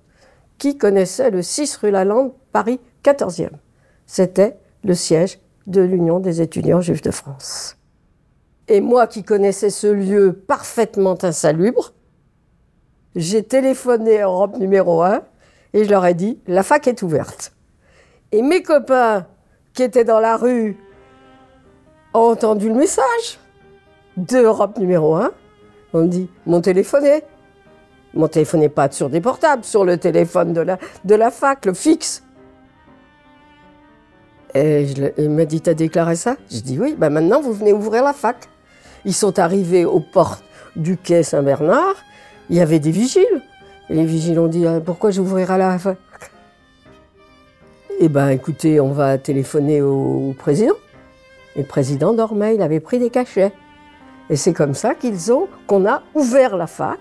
Qui 0.58 0.78
connaissait 0.78 1.32
le 1.32 1.42
6 1.42 1.78
rue 1.78 1.92
Lalande, 1.92 2.34
Paris 2.52 2.80
14e 3.04 3.52
C'était 4.06 4.58
le 4.84 4.94
siège 4.94 5.40
de 5.68 5.82
l'Union 5.82 6.20
des 6.20 6.42
étudiants 6.42 6.82
juifs 6.82 7.02
de 7.02 7.12
France. 7.12 7.79
Et 8.72 8.82
moi 8.82 9.08
qui 9.08 9.24
connaissais 9.24 9.72
ce 9.72 9.88
lieu 9.88 10.32
parfaitement 10.32 11.18
insalubre, 11.24 11.94
j'ai 13.16 13.42
téléphoné 13.42 14.22
à 14.22 14.26
Europe 14.26 14.58
numéro 14.58 15.02
1 15.02 15.24
et 15.74 15.86
je 15.86 15.90
leur 15.90 16.06
ai 16.06 16.14
dit 16.14 16.40
la 16.46 16.62
fac 16.62 16.88
est 16.88 17.02
ouverte. 17.02 17.52
Et 18.32 18.44
mes 18.44 18.62
copains 18.62 19.26
qui 19.74 19.82
étaient 19.82 20.04
dans 20.04 20.20
la 20.20 20.38
rue 20.38 20.78
ont 22.14 22.30
entendu 22.32 22.70
le 22.70 22.76
message 22.76 23.40
de 24.18 24.38
Europe 24.38 24.78
numéro 24.78 25.16
1. 25.16 25.32
On 25.94 26.06
dit 26.06 26.30
mon 26.46 26.62
téléphoné. 26.62 27.24
Mon 28.14 28.28
téléphone 28.28 28.60
n'est 28.60 28.70
pas 28.70 28.92
sur 28.92 29.10
des 29.10 29.22
portables, 29.22 29.64
sur 29.64 29.84
le 29.84 29.98
téléphone 29.98 30.54
de 30.54 30.62
la, 30.62 30.78
de 31.06 31.16
la 31.16 31.32
fac, 31.32 31.66
le 31.66 31.74
fixe. 31.74 32.24
Et 34.54 34.86
il 35.18 35.30
m'a 35.30 35.46
dit, 35.46 35.62
t'as 35.62 35.76
déclaré 35.76 36.16
ça? 36.16 36.36
Je 36.52 36.60
dis 36.60 36.80
oui, 36.80 36.96
ben 36.98 37.10
maintenant 37.12 37.40
vous 37.40 37.54
venez 37.54 37.74
ouvrir 37.74 38.04
la 38.04 38.14
fac. 38.14 38.50
Ils 39.06 39.14
sont 39.14 39.40
arrivés 39.40 39.86
aux 39.86 40.00
portes 40.00 40.44
du 40.76 40.98
quai 40.98 41.24
Saint-Bernard, 41.24 41.96
il 42.50 42.56
y 42.56 42.62
avait 42.62 42.80
des 42.80 42.92
vigiles. 42.92 43.42
Et 43.90 43.96
les 43.96 44.06
vigiles 44.06 44.40
ont 44.40 44.48
dit 44.48 44.66
ah, 44.68 44.80
Pourquoi 44.84 45.12
j'ouvrirai 45.12 45.58
la 45.58 45.78
fac 45.80 45.98
Eh 48.00 48.10
bien, 48.10 48.30
écoutez, 48.30 48.80
on 48.80 48.92
va 48.92 49.18
téléphoner 49.18 49.82
au 49.82 50.36
président. 50.38 50.76
Et 51.56 51.62
le 51.62 51.68
président 51.68 52.14
dormait, 52.14 52.56
il 52.56 52.62
avait 52.62 52.80
pris 52.80 53.00
des 53.00 53.10
cachets. 53.10 53.52
Et 54.30 54.36
c'est 54.36 54.54
comme 54.54 54.76
ça 54.76 54.94
qu'ils 54.94 55.32
ont, 55.34 55.48
qu'on 55.66 55.88
a 55.88 56.04
ouvert 56.14 56.56
la 56.56 56.68
fac, 56.68 57.00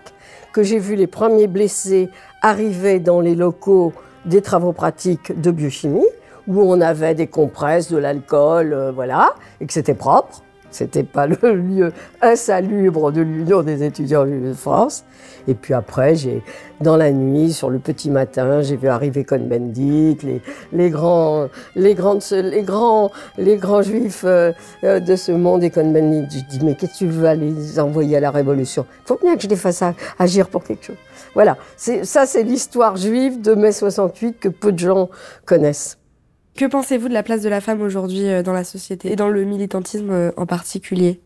que 0.52 0.62
j'ai 0.62 0.78
vu 0.78 0.94
les 0.94 1.06
premiers 1.06 1.46
blessés 1.46 2.08
arriver 2.40 3.00
dans 3.00 3.20
les 3.20 3.34
locaux 3.34 3.92
des 4.24 4.40
travaux 4.40 4.72
pratiques 4.72 5.38
de 5.38 5.50
biochimie, 5.50 6.06
où 6.46 6.62
on 6.62 6.80
avait 6.80 7.14
des 7.14 7.26
compresses, 7.26 7.90
de 7.90 7.98
l'alcool, 7.98 8.72
euh, 8.72 8.92
voilà, 8.92 9.34
et 9.60 9.66
que 9.66 9.72
c'était 9.72 9.94
propre. 9.94 10.42
C'était 10.70 11.02
pas 11.02 11.26
le 11.26 11.36
lieu 11.54 11.92
insalubre 12.20 13.12
de 13.12 13.22
l'Union 13.22 13.62
des 13.62 13.82
étudiants 13.82 14.26
de 14.26 14.52
France. 14.52 15.04
Et 15.46 15.54
puis 15.54 15.74
après, 15.74 16.14
j'ai, 16.14 16.42
dans 16.80 16.96
la 16.96 17.10
nuit, 17.10 17.52
sur 17.52 17.70
le 17.70 17.78
petit 17.78 18.10
matin, 18.10 18.60
j'ai 18.60 18.76
vu 18.76 18.88
arriver 18.88 19.24
Cohn-Bendit, 19.24 20.18
les, 20.22 20.42
les, 20.72 20.90
grands, 20.90 21.48
les, 21.74 21.94
grandes, 21.94 22.22
les, 22.30 22.62
grands, 22.62 23.10
les 23.38 23.56
grands 23.56 23.82
juifs 23.82 24.24
euh, 24.24 24.52
euh, 24.84 25.00
de 25.00 25.16
ce 25.16 25.32
monde 25.32 25.62
et 25.62 25.70
Cohn-Bendit. 25.70 26.26
Je 26.30 26.58
dis, 26.58 26.64
mais 26.64 26.74
qu'est-ce 26.74 26.92
que 26.92 26.98
tu 26.98 27.06
veux 27.06 27.32
les 27.32 27.80
envoyer 27.80 28.18
à 28.18 28.20
la 28.20 28.30
Révolution? 28.30 28.84
Il 29.04 29.08
faut 29.08 29.18
bien 29.22 29.36
que 29.36 29.42
je 29.42 29.48
les 29.48 29.56
fasse 29.56 29.82
agir 30.18 30.48
pour 30.48 30.64
quelque 30.64 30.84
chose. 30.84 30.96
Voilà, 31.34 31.56
ça 31.76 32.26
c'est 32.26 32.42
l'histoire 32.42 32.96
juive 32.96 33.40
de 33.40 33.54
mai 33.54 33.72
68 33.72 34.40
que 34.40 34.48
peu 34.48 34.72
de 34.72 34.78
gens 34.78 35.08
connaissent. 35.44 35.98
Que 36.58 36.64
pensez-vous 36.64 37.08
de 37.08 37.14
la 37.14 37.22
place 37.22 37.42
de 37.42 37.48
la 37.48 37.60
femme 37.60 37.80
aujourd'hui 37.82 38.28
euh, 38.28 38.42
dans 38.42 38.52
la 38.52 38.64
société 38.64 39.12
et 39.12 39.14
dans 39.14 39.28
le 39.28 39.44
militantisme 39.44 40.10
euh, 40.10 40.32
en 40.36 40.44
particulier? 40.44 41.20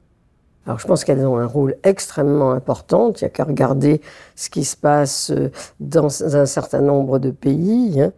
Alors 0.67 0.79
je 0.79 0.87
pense 0.87 1.05
qu'elles 1.05 1.25
ont 1.25 1.39
un 1.39 1.47
rôle 1.47 1.75
extrêmement 1.85 2.51
important. 2.51 3.15
Il 3.15 3.25
n'y 3.25 3.29
a 3.29 3.31
qu'à 3.31 3.45
regarder 3.45 4.03
ce 4.37 4.51
qui 4.51 4.62
se 4.62 4.77
passe 4.77 5.31
euh, 5.31 5.51
dans 5.81 6.37
un 6.37 6.45
certain 6.45 6.83
nombre 6.83 7.19
de 7.19 7.31
pays. 7.31 8.03
Hein. 8.03 8.12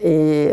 et 0.00 0.52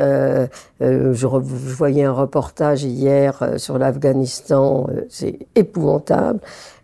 je, 0.82 1.28
voyais 1.28 2.06
un 2.06 2.14
reportage 2.14 2.84
hier 2.84 3.48
sur 3.58 3.78
l'Afghanistan, 3.78 4.88
c'est 5.08 5.38
épouvantable, 5.54 6.40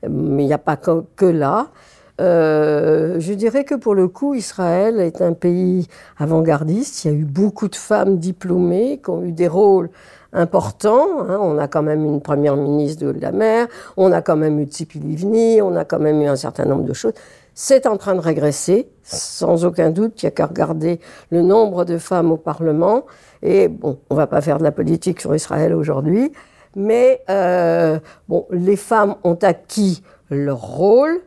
mais 0.08 0.44
il 0.44 0.48
n'y 0.48 0.54
a 0.54 0.60
pas 0.60 0.78
que 0.78 1.26
là. 1.26 1.72
Euh, 2.22 3.20
je 3.20 3.34
dirais 3.34 3.64
que 3.64 3.74
pour 3.74 3.96
le 3.96 4.08
coup, 4.08 4.36
Israël 4.36 5.00
est 5.00 5.22
un 5.22 5.34
pays 5.34 5.88
avant-gardiste. 6.18 7.04
Il 7.04 7.12
y 7.12 7.14
a 7.14 7.18
eu 7.18 7.26
beaucoup 7.26 7.68
de 7.68 7.76
femmes 7.76 8.18
diplômées 8.18 9.02
qui 9.04 9.10
ont 9.10 9.24
eu 9.24 9.32
des 9.32 9.48
rôles 9.48 9.90
importants. 10.34 11.22
Hein. 11.22 11.40
On 11.42 11.58
a 11.58 11.68
quand 11.68 11.82
même 11.82 12.06
une 12.06 12.22
première 12.22 12.56
ministre 12.56 13.06
de 13.06 13.20
la 13.20 13.32
mer, 13.32 13.68
on 13.98 14.12
a 14.12 14.22
quand 14.22 14.38
même 14.38 14.60
eu 14.60 14.66
Tzipi 14.66 15.00
Livni, 15.00 15.62
on 15.62 15.76
a 15.76 15.84
quand 15.84 16.00
même 16.00 16.22
eu 16.22 16.28
un 16.28 16.36
certain 16.36 16.66
nombre 16.66 16.84
de 16.84 16.94
choses. 16.94 17.14
C'est 17.54 17.86
en 17.86 17.98
train 17.98 18.16
de 18.16 18.22
régresser, 18.22 18.88
sans 19.04 19.66
aucun 19.66 19.90
doute. 19.90 20.22
Il 20.22 20.26
n'y 20.26 20.30
a 20.30 20.32
qu'à 20.32 20.46
regarder 20.46 21.00
le 21.32 21.42
nombre 21.42 21.84
de 21.84 21.98
femmes 21.98 22.32
au 22.32 22.38
Parlement. 22.38 23.06
Et 23.42 23.68
bon, 23.68 23.98
on 24.10 24.14
ne 24.14 24.20
va 24.20 24.28
pas 24.28 24.40
faire 24.42 24.58
de 24.58 24.64
la 24.64 24.72
politique 24.72 25.20
sur 25.20 25.36
Israël 25.36 25.74
aujourd'hui, 25.74 26.32
mais 26.76 27.22
euh, 27.30 28.00
bon, 28.30 28.46
les 28.52 28.78
femmes 28.78 29.16
ont 29.24 29.38
acquis 29.42 30.02
leur 30.30 30.62
rôle 30.62 31.22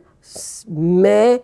mais 0.69 1.43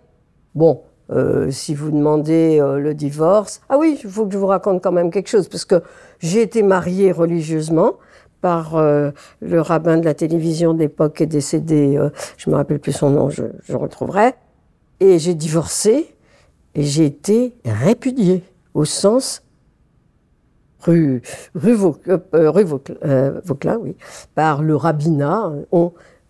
bon, 0.54 0.82
euh, 1.10 1.50
si 1.50 1.74
vous 1.74 1.90
demandez 1.90 2.58
euh, 2.60 2.78
le 2.78 2.94
divorce, 2.94 3.60
ah 3.68 3.78
oui, 3.78 3.98
il 4.02 4.10
faut 4.10 4.26
que 4.26 4.32
je 4.32 4.38
vous 4.38 4.46
raconte 4.46 4.82
quand 4.82 4.92
même 4.92 5.10
quelque 5.10 5.28
chose, 5.28 5.48
parce 5.48 5.64
que 5.64 5.82
j'ai 6.20 6.42
été 6.42 6.62
mariée 6.62 7.12
religieusement 7.12 7.94
par 8.40 8.76
euh, 8.76 9.10
le 9.40 9.60
rabbin 9.60 9.98
de 9.98 10.04
la 10.04 10.14
télévision 10.14 10.74
de 10.74 10.80
l'époque 10.80 11.16
qui 11.16 11.22
est 11.24 11.26
décédé, 11.26 11.98
je 12.36 12.50
me 12.50 12.56
rappelle 12.56 12.80
plus 12.80 12.92
son 12.92 13.10
nom, 13.10 13.30
je, 13.30 13.44
je 13.64 13.76
retrouverai, 13.76 14.34
et 15.00 15.18
j'ai 15.18 15.34
divorcé 15.34 16.14
et 16.74 16.82
j'ai 16.82 17.04
été 17.04 17.54
répudiée 17.64 18.42
au 18.74 18.84
sens 18.84 19.42
rue, 20.80 21.22
rue, 21.54 21.74
Vauclin, 21.74 23.78
oui, 23.80 23.96
par 24.34 24.62
le 24.62 24.76
rabbinat. 24.76 25.52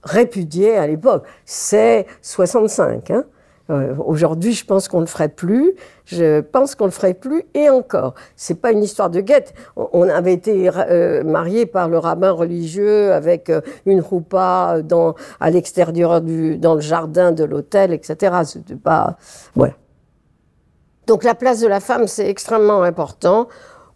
Répudié 0.02 0.76
à 0.76 0.86
l'époque. 0.86 1.24
C'est 1.44 2.06
65. 2.22 3.10
Hein. 3.10 3.24
Euh, 3.70 3.94
aujourd'hui, 4.04 4.52
je 4.52 4.64
pense 4.64 4.88
qu'on 4.88 4.98
ne 4.98 5.04
le 5.04 5.08
ferait 5.08 5.28
plus. 5.28 5.74
Je 6.04 6.40
pense 6.40 6.74
qu'on 6.74 6.84
le 6.84 6.90
ferait 6.90 7.14
plus. 7.14 7.44
Et 7.54 7.70
encore, 7.70 8.14
c'est 8.36 8.60
pas 8.60 8.72
une 8.72 8.82
histoire 8.82 9.10
de 9.10 9.20
guette. 9.20 9.54
On 9.76 10.08
avait 10.08 10.32
été 10.32 10.70
euh, 10.74 11.22
mariés 11.22 11.66
par 11.66 11.88
le 11.88 11.98
rabbin 11.98 12.32
religieux 12.32 13.12
avec 13.12 13.50
euh, 13.50 13.60
une 13.86 14.00
roupa 14.00 14.82
dans, 14.82 15.14
à 15.40 15.50
l'extérieur 15.50 16.20
du, 16.20 16.58
dans 16.58 16.74
le 16.74 16.80
jardin 16.80 17.32
de 17.32 17.44
l'hôtel, 17.44 17.92
etc. 17.92 18.36
C'était 18.44 18.74
pas, 18.74 19.16
voilà. 19.54 19.74
Donc 21.06 21.24
la 21.24 21.34
place 21.34 21.60
de 21.60 21.66
la 21.66 21.80
femme, 21.80 22.06
c'est 22.06 22.28
extrêmement 22.28 22.82
important 22.82 23.48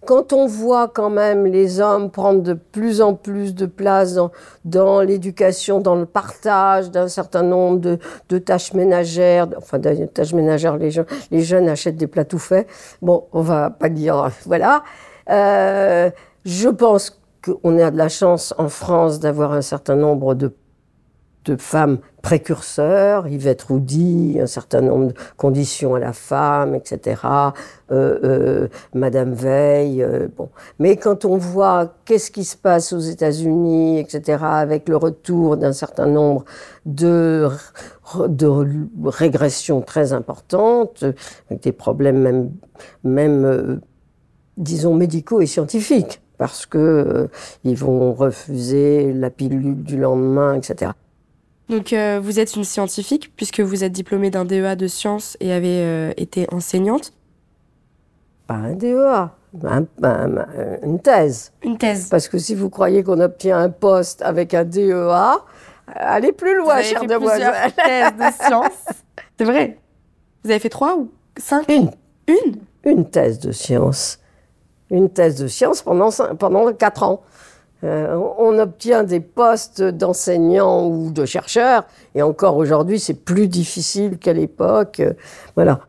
quand 0.06 0.32
on 0.32 0.46
voit 0.46 0.88
quand 0.88 1.10
même 1.10 1.44
les 1.44 1.80
hommes 1.80 2.10
prendre 2.10 2.40
de 2.40 2.54
plus 2.54 3.02
en 3.02 3.14
plus 3.14 3.54
de 3.54 3.66
place 3.66 4.18
dans, 4.64 5.00
l'éducation, 5.00 5.80
dans 5.80 5.96
le 5.96 6.06
partage 6.06 6.90
d'un 6.90 7.08
certain 7.08 7.42
nombre 7.42 7.98
de, 8.28 8.38
tâches 8.38 8.72
ménagères, 8.72 9.48
enfin 9.58 9.78
des 9.78 10.06
tâches 10.06 10.32
ménagères, 10.32 10.78
les, 10.78 11.42
jeunes, 11.42 11.68
achètent 11.68 11.96
des 11.96 12.06
plats 12.06 12.24
tout 12.24 12.38
faits. 12.38 12.66
Bon, 13.02 13.24
on 13.32 13.42
va 13.42 13.70
pas 13.70 13.88
dire, 13.88 14.30
voilà. 14.46 14.82
Euh, 15.28 16.10
je 16.44 16.68
pense 16.68 17.20
qu'on 17.44 17.78
a 17.78 17.90
de 17.90 17.98
la 17.98 18.08
chance 18.08 18.54
en 18.58 18.68
France 18.68 19.20
d'avoir 19.20 19.52
un 19.52 19.62
certain 19.62 19.96
nombre 19.96 20.34
de 20.34 20.52
de 21.46 21.56
femmes 21.56 21.98
précurseurs, 22.22 23.28
Yvette 23.28 23.62
Roudy, 23.62 24.38
un 24.40 24.46
certain 24.46 24.80
nombre 24.80 25.08
de 25.08 25.14
conditions 25.36 25.94
à 25.94 26.00
la 26.00 26.12
femme, 26.12 26.74
etc. 26.74 27.22
Euh, 27.92 28.18
euh, 28.24 28.68
Madame 28.94 29.32
Veil, 29.32 30.02
euh, 30.02 30.26
bon. 30.36 30.48
Mais 30.80 30.96
quand 30.96 31.24
on 31.24 31.36
voit 31.36 31.94
qu'est-ce 32.04 32.32
qui 32.32 32.44
se 32.44 32.56
passe 32.56 32.92
aux 32.92 32.98
États-Unis, 32.98 34.00
etc., 34.00 34.38
avec 34.42 34.88
le 34.88 34.96
retour 34.96 35.56
d'un 35.56 35.72
certain 35.72 36.06
nombre 36.06 36.44
de, 36.84 37.48
de 38.26 38.50
régressions 39.04 39.80
très 39.80 40.12
importantes, 40.12 41.04
avec 41.48 41.62
des 41.62 41.72
problèmes 41.72 42.20
même, 42.20 42.50
même 43.04 43.80
disons, 44.56 44.94
médicaux 44.94 45.40
et 45.40 45.46
scientifiques, 45.46 46.20
parce 46.38 46.66
que 46.66 47.28
ils 47.62 47.76
vont 47.76 48.12
refuser 48.14 49.12
la 49.12 49.30
pilule 49.30 49.84
du 49.84 49.96
lendemain, 49.96 50.54
etc. 50.54 50.90
Donc 51.68 51.92
euh, 51.92 52.20
vous 52.22 52.38
êtes 52.38 52.54
une 52.54 52.64
scientifique 52.64 53.32
puisque 53.36 53.60
vous 53.60 53.82
êtes 53.82 53.92
diplômée 53.92 54.30
d'un 54.30 54.44
DEA 54.44 54.76
de 54.76 54.86
sciences 54.86 55.36
et 55.40 55.52
avez 55.52 55.80
euh, 55.80 56.12
été 56.16 56.46
enseignante. 56.52 57.12
Pas 58.46 58.54
un 58.54 58.74
DEA, 58.74 59.30
une 60.82 61.00
thèse. 61.00 61.52
Une 61.62 61.78
thèse. 61.78 62.08
Parce 62.08 62.28
que 62.28 62.38
si 62.38 62.54
vous 62.54 62.70
croyez 62.70 63.02
qu'on 63.02 63.20
obtient 63.20 63.58
un 63.58 63.70
poste 63.70 64.22
avec 64.22 64.54
un 64.54 64.64
DEA, 64.64 65.44
allez 65.86 66.32
plus 66.32 66.56
loin, 66.56 66.82
chère 66.82 67.04
demoiselle. 67.04 67.52
thèses 67.76 68.12
de 68.16 68.44
sciences. 68.44 68.86
C'est 69.38 69.44
vrai. 69.44 69.78
Vous 70.44 70.50
avez 70.50 70.60
fait 70.60 70.68
trois 70.68 70.96
ou 70.96 71.10
cinq? 71.36 71.68
Une. 71.68 71.90
Une? 72.28 72.56
Une 72.84 73.10
thèse 73.10 73.40
de 73.40 73.50
sciences. 73.50 74.20
Une 74.90 75.10
thèse 75.10 75.36
de 75.40 75.48
sciences 75.48 75.82
pendant, 75.82 76.10
pendant 76.38 76.72
quatre 76.72 77.02
ans. 77.02 77.22
Euh, 77.84 78.18
on 78.38 78.58
obtient 78.58 79.04
des 79.04 79.20
postes 79.20 79.82
d'enseignants 79.82 80.86
ou 80.88 81.10
de 81.10 81.24
chercheurs, 81.26 81.84
et 82.14 82.22
encore 82.22 82.56
aujourd'hui, 82.56 82.98
c'est 82.98 83.14
plus 83.24 83.48
difficile 83.48 84.18
qu'à 84.18 84.32
l'époque. 84.32 85.00
Euh, 85.00 85.12
voilà. 85.54 85.80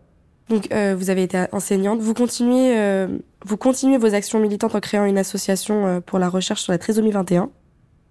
Donc, 0.50 0.72
euh, 0.74 0.96
vous 0.98 1.10
avez 1.10 1.24
été 1.24 1.46
enseignante. 1.52 2.00
Vous 2.00 2.14
continuez, 2.14 2.78
euh, 2.78 3.08
vous 3.46 3.58
continuez 3.58 3.98
vos 3.98 4.14
actions 4.14 4.40
militantes 4.40 4.76
en 4.76 4.80
créant 4.80 5.06
une 5.06 5.18
association 5.18 6.02
pour 6.06 6.20
la 6.20 6.30
recherche 6.30 6.62
sur 6.62 6.72
la 6.72 6.78
trisomie 6.78 7.12
21. 7.12 7.50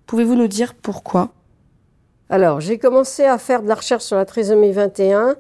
Pouvez-vous 0.06 0.34
nous 0.34 0.48
dire 0.48 0.74
pourquoi? 0.74 1.30
Alors, 2.28 2.60
j'ai 2.60 2.78
commencé 2.78 3.24
à 3.24 3.38
faire 3.38 3.62
de 3.62 3.68
la 3.68 3.74
recherche 3.74 4.02
sur 4.04 4.16
la 4.16 4.24
trisomie 4.24 4.72
21 4.72 5.36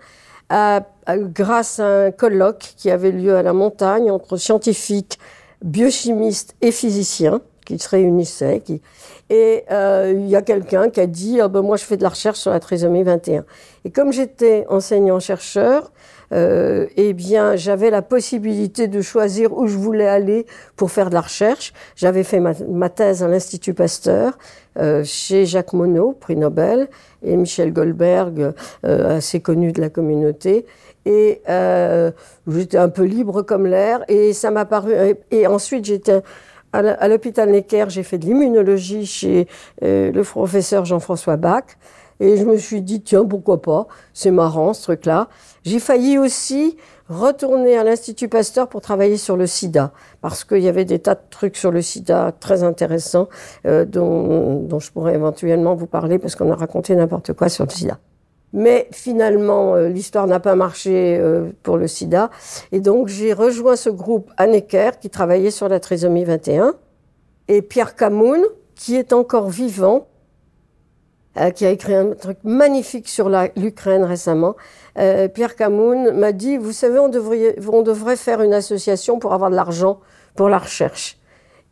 à- 0.48 0.82
à- 1.06 1.18
grâce 1.18 1.80
à 1.80 2.04
un 2.06 2.10
colloque 2.12 2.74
qui 2.76 2.90
avait 2.90 3.10
lieu 3.12 3.34
à 3.36 3.42
la 3.42 3.52
montagne 3.52 4.10
entre 4.10 4.36
scientifiques, 4.36 5.18
biochimistes 5.62 6.54
et 6.62 6.70
physiciens 6.70 7.40
qui 7.66 7.78
se 7.78 7.88
réunissaient. 7.88 8.62
Et 9.28 9.64
euh, 9.70 10.14
il 10.16 10.28
y 10.28 10.36
a 10.36 10.42
quelqu'un 10.42 10.88
qui 10.88 11.00
a 11.00 11.06
dit 11.06 11.40
ah 11.40 11.48
ben, 11.48 11.60
Moi, 11.60 11.76
je 11.76 11.84
fais 11.84 11.96
de 11.96 12.02
la 12.02 12.08
recherche 12.08 12.38
sur 12.38 12.52
la 12.52 12.60
trisomie 12.60 13.02
21. 13.02 13.44
Et 13.84 13.90
comme 13.90 14.12
j'étais 14.12 14.64
enseignant-chercheur, 14.68 15.92
euh, 16.32 16.86
eh 16.96 17.12
bien, 17.12 17.56
j'avais 17.56 17.90
la 17.90 18.02
possibilité 18.02 18.88
de 18.88 19.00
choisir 19.00 19.56
où 19.56 19.66
je 19.66 19.76
voulais 19.76 20.08
aller 20.08 20.46
pour 20.76 20.90
faire 20.90 21.08
de 21.08 21.14
la 21.14 21.20
recherche. 21.20 21.72
J'avais 21.96 22.22
fait 22.22 22.40
ma, 22.40 22.88
thèse 22.88 23.22
à 23.22 23.28
l'Institut 23.28 23.74
Pasteur, 23.74 24.38
euh, 24.78 25.04
chez 25.04 25.44
Jacques 25.44 25.72
Monod, 25.72 26.18
prix 26.18 26.36
Nobel, 26.36 26.88
et 27.24 27.36
Michel 27.36 27.72
Goldberg, 27.72 28.54
assez 28.84 29.40
connu 29.40 29.72
de 29.72 29.80
la 29.80 29.88
communauté. 29.88 30.66
Et 31.04 31.42
j'étais 32.46 32.78
un 32.78 32.88
peu 32.88 33.04
libre 33.04 33.42
comme 33.42 33.66
l'air, 33.66 34.04
et 34.08 34.32
ça 34.32 34.50
m'a 34.50 34.64
paru. 34.64 34.92
Et 35.30 35.46
ensuite, 35.46 35.84
j'étais 35.84 36.22
à 36.72 37.08
l'hôpital 37.08 37.50
Necker, 37.50 37.86
j'ai 37.88 38.02
fait 38.02 38.18
de 38.18 38.26
l'immunologie 38.26 39.06
chez 39.06 39.48
euh, 39.82 40.12
le 40.12 40.22
professeur 40.22 40.84
Jean-François 40.84 41.36
Bach. 41.36 41.64
Et 42.18 42.36
je 42.36 42.44
me 42.44 42.56
suis 42.56 42.80
dit, 42.80 43.02
tiens, 43.02 43.24
pourquoi 43.24 43.60
pas 43.60 43.86
C'est 44.14 44.30
marrant 44.30 44.72
ce 44.72 44.82
truc-là. 44.84 45.28
J'ai 45.64 45.78
failli 45.78 46.18
aussi 46.18 46.76
retourner 47.08 47.76
à 47.76 47.84
l'Institut 47.84 48.28
Pasteur 48.28 48.68
pour 48.68 48.80
travailler 48.80 49.16
sur 49.16 49.36
le 49.36 49.46
sida, 49.46 49.92
parce 50.22 50.44
qu'il 50.44 50.62
y 50.62 50.68
avait 50.68 50.84
des 50.84 50.98
tas 50.98 51.14
de 51.14 51.20
trucs 51.30 51.56
sur 51.56 51.70
le 51.70 51.82
sida 51.82 52.32
très 52.40 52.62
intéressants 52.62 53.28
euh, 53.66 53.84
dont, 53.84 54.62
dont 54.62 54.78
je 54.78 54.90
pourrais 54.90 55.14
éventuellement 55.14 55.74
vous 55.74 55.86
parler, 55.86 56.18
parce 56.18 56.34
qu'on 56.36 56.50
a 56.50 56.56
raconté 56.56 56.96
n'importe 56.96 57.32
quoi 57.34 57.48
sur 57.48 57.64
le 57.64 57.70
sida. 57.70 57.98
Mais 58.52 58.88
finalement, 58.92 59.74
euh, 59.74 59.88
l'histoire 59.88 60.26
n'a 60.26 60.40
pas 60.40 60.54
marché 60.54 61.18
euh, 61.18 61.50
pour 61.62 61.76
le 61.76 61.86
sida. 61.86 62.30
Et 62.72 62.80
donc, 62.80 63.08
j'ai 63.08 63.32
rejoint 63.32 63.76
ce 63.76 63.90
groupe 63.90 64.30
à 64.36 64.46
qui 64.46 65.10
travaillait 65.10 65.50
sur 65.50 65.68
la 65.68 65.80
trisomie 65.80 66.24
21. 66.24 66.74
Et 67.48 67.62
Pierre 67.62 67.96
Camoun, 67.96 68.40
qui 68.74 68.96
est 68.96 69.12
encore 69.12 69.50
vivant, 69.50 70.08
euh, 71.38 71.50
qui 71.50 71.66
a 71.66 71.70
écrit 71.70 71.94
un 71.94 72.12
truc 72.12 72.38
magnifique 72.44 73.08
sur 73.08 73.28
l'Ukraine 73.56 74.04
récemment. 74.04 74.56
Pierre 75.34 75.56
Camoun 75.56 76.12
m'a 76.12 76.32
dit, 76.32 76.56
vous 76.56 76.72
savez, 76.72 76.98
on 76.98 77.08
devrait 77.10 78.16
faire 78.16 78.40
une 78.40 78.54
association 78.54 79.18
pour 79.18 79.34
avoir 79.34 79.50
de 79.50 79.56
l'argent 79.56 80.00
pour 80.34 80.48
la 80.48 80.58
recherche. 80.58 81.18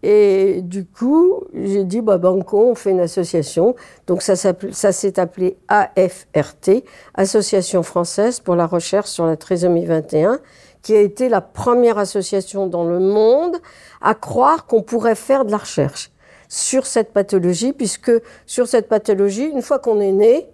Et 0.06 0.60
du 0.60 0.84
coup, 0.84 1.44
j'ai 1.54 1.84
dit, 1.84 2.02
bah, 2.02 2.18
banco, 2.18 2.58
on 2.58 2.74
fait 2.74 2.90
une 2.90 3.00
association. 3.00 3.74
Donc 4.06 4.20
ça, 4.20 4.36
s'est 4.36 5.18
appelé 5.18 5.56
AFRT, 5.68 6.84
Association 7.14 7.82
française 7.82 8.38
pour 8.38 8.54
la 8.54 8.66
recherche 8.66 9.08
sur 9.08 9.24
la 9.24 9.38
trisomie 9.38 9.86
21, 9.86 10.40
qui 10.82 10.94
a 10.94 11.00
été 11.00 11.30
la 11.30 11.40
première 11.40 11.96
association 11.96 12.66
dans 12.66 12.84
le 12.84 12.98
monde 12.98 13.56
à 14.02 14.14
croire 14.14 14.66
qu'on 14.66 14.82
pourrait 14.82 15.14
faire 15.14 15.46
de 15.46 15.50
la 15.50 15.56
recherche 15.56 16.10
sur 16.50 16.84
cette 16.84 17.14
pathologie, 17.14 17.72
puisque 17.72 18.12
sur 18.44 18.68
cette 18.68 18.88
pathologie, 18.88 19.46
une 19.46 19.62
fois 19.62 19.78
qu'on 19.78 20.00
est 20.00 20.12
né, 20.12 20.46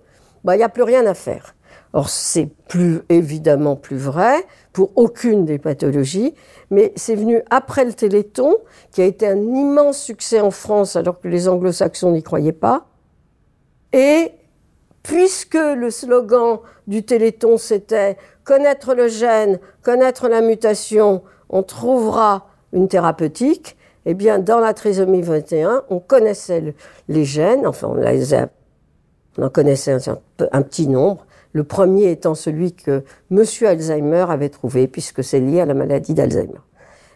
bah, 0.44 0.54
il 0.54 0.58
n'y 0.58 0.64
a 0.64 0.68
plus 0.68 0.84
rien 0.84 1.04
à 1.06 1.14
faire. 1.14 1.56
Or, 1.92 2.08
c'est 2.08 2.48
plus 2.68 3.00
évidemment 3.08 3.74
plus 3.74 3.96
vrai 3.96 4.46
pour 4.72 4.92
aucune 4.94 5.44
des 5.44 5.58
pathologies, 5.58 6.34
mais 6.70 6.92
c'est 6.94 7.16
venu 7.16 7.42
après 7.50 7.84
le 7.84 7.92
Téléthon, 7.92 8.56
qui 8.92 9.02
a 9.02 9.06
été 9.06 9.26
un 9.26 9.36
immense 9.38 9.98
succès 9.98 10.40
en 10.40 10.52
France, 10.52 10.94
alors 10.94 11.18
que 11.18 11.26
les 11.26 11.48
anglo-saxons 11.48 12.12
n'y 12.12 12.22
croyaient 12.22 12.52
pas. 12.52 12.86
Et 13.92 14.30
puisque 15.02 15.54
le 15.54 15.90
slogan 15.90 16.60
du 16.86 17.02
Téléthon, 17.02 17.56
c'était 17.58 18.16
connaître 18.44 18.94
le 18.94 19.08
gène, 19.08 19.58
connaître 19.82 20.28
la 20.28 20.42
mutation, 20.42 21.22
on 21.48 21.64
trouvera 21.64 22.46
une 22.72 22.86
thérapeutique, 22.86 23.76
eh 24.06 24.14
bien, 24.14 24.38
dans 24.38 24.60
la 24.60 24.74
trisomie 24.74 25.22
21, 25.22 25.82
on 25.90 25.98
connaissait 25.98 26.60
le- 26.60 26.74
les 27.08 27.24
gènes, 27.24 27.66
enfin, 27.66 27.88
on, 27.88 29.44
en 29.44 29.48
connaissait 29.50 29.96
un 30.52 30.62
petit 30.62 30.86
nombre. 30.86 31.26
Le 31.52 31.64
premier 31.64 32.10
étant 32.10 32.34
celui 32.34 32.72
que 32.72 33.02
M. 33.30 33.44
Alzheimer 33.62 34.26
avait 34.28 34.48
trouvé, 34.48 34.86
puisque 34.86 35.24
c'est 35.24 35.40
lié 35.40 35.60
à 35.60 35.66
la 35.66 35.74
maladie 35.74 36.14
d'Alzheimer. 36.14 36.60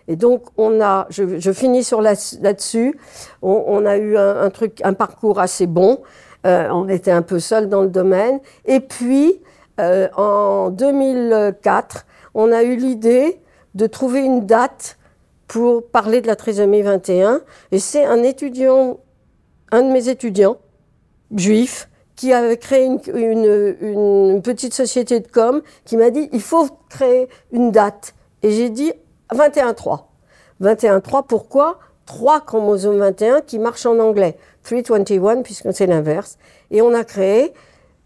Et 0.06 0.16
donc, 0.16 0.42
on 0.58 0.80
a, 0.80 1.06
je, 1.10 1.52
finis 1.52 1.82
sur 1.82 2.02
là-dessus, 2.02 2.98
on, 3.42 3.86
a 3.86 3.96
eu 3.96 4.18
un, 4.18 4.42
un 4.42 4.50
truc, 4.50 4.80
un 4.84 4.92
parcours 4.92 5.40
assez 5.40 5.66
bon. 5.66 6.00
Euh, 6.46 6.68
on 6.70 6.88
était 6.88 7.10
un 7.10 7.22
peu 7.22 7.38
seul 7.38 7.68
dans 7.68 7.82
le 7.82 7.88
domaine. 7.88 8.40
Et 8.66 8.80
puis, 8.80 9.40
euh, 9.80 10.08
en 10.16 10.70
2004, 10.70 12.06
on 12.34 12.52
a 12.52 12.62
eu 12.62 12.76
l'idée 12.76 13.40
de 13.74 13.86
trouver 13.86 14.20
une 14.20 14.46
date 14.46 14.98
pour 15.48 15.86
parler 15.86 16.20
de 16.20 16.26
la 16.26 16.36
trisomie 16.36 16.82
21. 16.82 17.40
Et 17.72 17.78
c'est 17.78 18.04
un 18.04 18.22
étudiant, 18.22 18.98
un 19.72 19.82
de 19.82 19.92
mes 19.92 20.08
étudiants, 20.08 20.58
juif, 21.34 21.88
qui 22.16 22.32
avait 22.32 22.56
créé 22.56 22.86
une, 22.86 24.40
petite 24.42 24.74
société 24.74 25.20
de 25.20 25.28
com, 25.28 25.62
qui 25.84 25.96
m'a 25.96 26.10
dit, 26.10 26.28
il 26.32 26.40
faut 26.40 26.68
créer 26.88 27.28
une 27.52 27.70
date. 27.70 28.14
Et 28.42 28.50
j'ai 28.50 28.70
dit 28.70 28.92
21-3. 29.32 30.04
21-3, 30.62 31.26
pourquoi? 31.26 31.78
3 32.06 32.42
chromosomes 32.42 32.98
21 32.98 33.40
qui 33.40 33.58
marchent 33.58 33.86
en 33.86 33.98
anglais. 33.98 34.36
321, 34.62 35.42
puisque 35.42 35.72
c'est 35.72 35.86
l'inverse. 35.86 36.38
Et 36.70 36.82
on 36.82 36.94
a 36.94 37.04
créé 37.04 37.52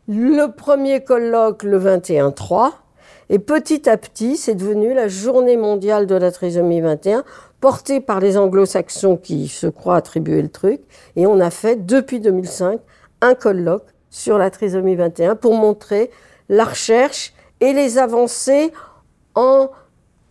le 0.09 0.47
premier 0.49 1.03
colloque 1.03 1.63
le 1.63 1.79
21-3. 1.79 2.71
Et 3.31 3.39
petit 3.39 3.89
à 3.91 3.99
petit, 3.99 4.37
c'est 4.37 4.55
devenu 4.55 4.95
la 4.95 5.09
journée 5.09 5.59
mondiale 5.59 6.07
de 6.07 6.15
la 6.15 6.33
trisomie 6.33 6.81
21, 6.81 7.25
portée 7.61 8.01
par 8.01 8.21
les 8.21 8.39
anglo-saxons 8.39 9.19
qui 9.19 9.49
se 9.49 9.67
croient 9.67 9.97
attribuer 9.97 10.41
le 10.41 10.49
truc. 10.49 10.81
Et 11.15 11.27
on 11.27 11.39
a 11.41 11.51
fait, 11.51 11.85
depuis 11.85 12.21
2005, 12.21 12.81
un 13.21 13.35
colloque 13.35 13.87
sur 14.11 14.39
la 14.39 14.51
trisomie 14.51 14.95
21 14.97 15.37
pour 15.37 15.55
montrer 15.55 16.11
la 16.49 16.65
recherche 16.65 17.33
et 17.61 17.73
les 17.73 17.99
avancées 17.99 18.73
en, 19.35 19.69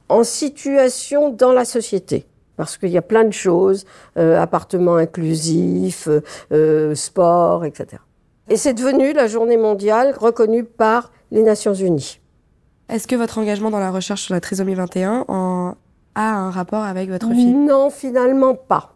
en 0.09 0.23
situation 0.23 1.29
dans 1.29 1.51
la 1.53 1.65
société. 1.65 2.25
Parce 2.55 2.77
qu'il 2.77 2.89
y 2.89 2.97
a 2.97 3.01
plein 3.03 3.23
de 3.23 3.33
choses, 3.33 3.85
euh, 4.17 4.41
appartements 4.41 4.95
inclusifs, 4.95 6.07
euh, 6.07 6.21
euh, 6.51 6.95
sport, 6.95 7.65
etc. 7.65 8.01
Et 8.49 8.57
c'est 8.57 8.73
devenu 8.73 9.13
la 9.13 9.27
journée 9.27 9.57
mondiale 9.57 10.15
reconnue 10.17 10.63
par 10.63 11.11
les 11.31 11.43
Nations 11.43 11.73
Unies. 11.73 12.19
Est-ce 12.89 13.05
que 13.07 13.15
votre 13.15 13.37
engagement 13.37 13.69
dans 13.69 13.79
la 13.79 13.91
recherche 13.91 14.23
sur 14.23 14.33
la 14.33 14.39
trisomie 14.39 14.73
21 14.73 15.25
en- 15.27 15.75
a 16.15 16.29
un 16.35 16.49
rapport 16.49 16.83
avec 16.83 17.09
votre 17.11 17.29
fille? 17.29 17.53
Non, 17.53 17.89
finalement 17.91 18.55
pas. 18.55 18.93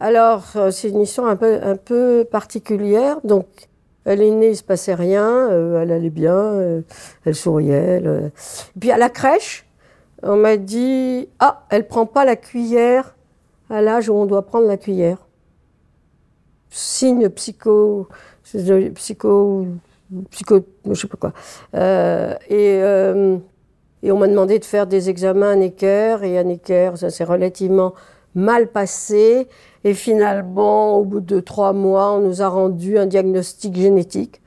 Alors, 0.00 0.44
c'est 0.70 0.88
une 0.88 1.02
histoire 1.02 1.28
un 1.28 1.36
peu, 1.36 1.58
un 1.62 1.76
peu 1.76 2.24
particulière. 2.30 3.18
Donc, 3.24 3.46
elle 4.04 4.22
est 4.22 4.30
née, 4.30 4.50
il 4.50 4.56
se 4.56 4.64
passait 4.64 4.94
rien, 4.94 5.48
euh, 5.50 5.82
elle 5.82 5.92
allait 5.92 6.10
bien, 6.10 6.34
euh, 6.34 6.82
elle 7.24 7.34
souriait. 7.34 8.02
euh. 8.04 8.28
Puis 8.78 8.90
à 8.90 8.98
la 8.98 9.08
crèche, 9.08 9.66
on 10.22 10.36
m'a 10.36 10.56
dit 10.56 11.28
Ah, 11.38 11.64
elle 11.70 11.86
prend 11.86 12.06
pas 12.06 12.24
la 12.24 12.36
cuillère 12.36 13.14
à 13.70 13.80
l'âge 13.80 14.08
où 14.08 14.14
on 14.14 14.26
doit 14.26 14.42
prendre 14.46 14.66
la 14.66 14.76
cuillère. 14.76 15.18
Signe 16.70 17.28
psycho, 17.28 18.08
psycho, 18.44 19.66
psycho, 20.30 20.60
je 20.88 20.94
sais 20.94 21.06
pas 21.08 21.18
quoi. 21.18 21.32
Et, 22.48 22.80
et 24.02 24.10
on 24.10 24.18
m'a 24.18 24.26
demandé 24.26 24.58
de 24.58 24.64
faire 24.64 24.86
des 24.86 25.10
examens 25.10 25.50
à 25.50 25.56
Necker, 25.56 26.18
et 26.22 26.38
à 26.38 26.44
Necker, 26.44 26.92
ça 26.96 27.10
s'est 27.10 27.24
relativement 27.24 27.94
mal 28.34 28.68
passé. 28.68 29.48
Et 29.84 29.94
finalement, 29.94 30.96
au 30.98 31.04
bout 31.04 31.20
de 31.20 31.40
trois 31.40 31.72
mois, 31.72 32.12
on 32.12 32.20
nous 32.20 32.42
a 32.42 32.48
rendu 32.48 32.98
un 32.98 33.06
diagnostic 33.06 33.74
génétique 33.76 34.40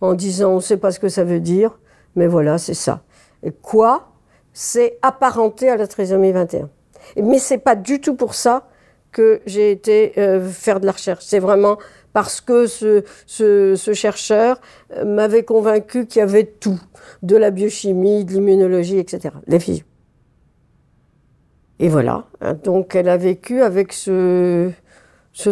en 0.00 0.14
disant 0.14 0.52
on 0.52 0.56
ne 0.56 0.60
sait 0.60 0.76
pas 0.76 0.92
ce 0.92 1.00
que 1.00 1.08
ça 1.08 1.24
veut 1.24 1.40
dire, 1.40 1.78
mais 2.14 2.26
voilà, 2.26 2.58
c'est 2.58 2.74
ça. 2.74 3.02
Et 3.42 3.50
quoi? 3.50 4.08
C'est 4.52 4.98
apparenté 5.02 5.68
à 5.68 5.76
la 5.76 5.86
trisomie 5.86 6.32
21. 6.32 6.68
Et- 7.16 7.22
Mais 7.22 7.38
c'est 7.38 7.58
pas 7.58 7.74
du 7.74 8.00
tout 8.00 8.14
pour 8.14 8.34
ça 8.34 8.68
que 9.12 9.40
j'ai 9.46 9.70
été 9.70 10.12
euh, 10.18 10.46
faire 10.48 10.78
de 10.80 10.86
la 10.86 10.92
recherche. 10.92 11.24
C'est 11.24 11.38
vraiment 11.38 11.78
parce 12.12 12.40
que 12.40 12.66
ce, 12.66 13.02
ce, 13.26 13.74
ce 13.76 13.92
chercheur 13.92 14.60
euh, 14.96 15.04
m'avait 15.04 15.42
convaincu 15.44 16.06
qu'il 16.06 16.20
y 16.20 16.22
avait 16.22 16.44
tout, 16.44 16.80
de 17.22 17.36
la 17.36 17.50
biochimie, 17.50 18.24
de 18.24 18.32
l'immunologie, 18.32 18.98
etc., 18.98 19.34
les 19.46 19.58
physios. 19.60 19.84
Et 21.78 21.88
voilà. 21.88 22.24
Donc 22.64 22.94
elle 22.94 23.08
a 23.08 23.16
vécu 23.16 23.62
avec 23.62 23.92
ce, 23.92 24.70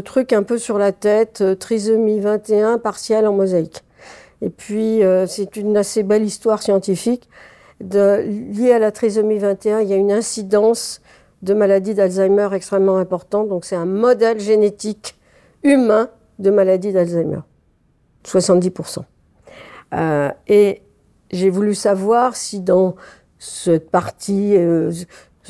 truc 0.05 0.33
un 0.33 0.43
peu 0.43 0.59
sur 0.59 0.79
la 0.79 0.93
tête, 0.93 1.41
euh, 1.43 1.55
trisomie 1.55 2.21
21 2.21 2.79
partielle 2.79 3.27
en 3.27 3.33
mosaïque. 3.33 3.83
Et 4.41 4.51
puis, 4.51 5.03
euh, 5.03 5.27
c'est 5.27 5.57
une 5.57 5.77
assez 5.77 6.03
belle 6.03 6.23
histoire 6.23 6.63
scientifique. 6.63 7.29
Liée 7.81 8.73
à 8.73 8.79
la 8.79 8.93
trisomie 8.93 9.39
21, 9.39 9.81
il 9.81 9.89
y 9.89 9.93
a 9.93 9.97
une 9.97 10.13
incidence 10.13 11.01
de 11.43 11.55
maladie 11.55 11.95
d'Alzheimer 11.95 12.49
extrêmement 12.53 12.97
importante. 12.97 13.49
Donc, 13.49 13.65
c'est 13.65 13.77
un 13.77 13.87
modèle 13.87 14.41
génétique 14.41 15.19
humain 15.63 16.09
de 16.39 16.51
maladie 16.51 16.93
d'Alzheimer. 16.93 17.41
70%. 18.25 19.05
Euh, 19.95 20.31
et 20.47 20.83
j'ai 21.31 21.51
voulu 21.51 21.75
savoir 21.75 22.37
si 22.37 22.61
dans 22.61 22.97
cette 23.39 23.91
partie 23.91 24.57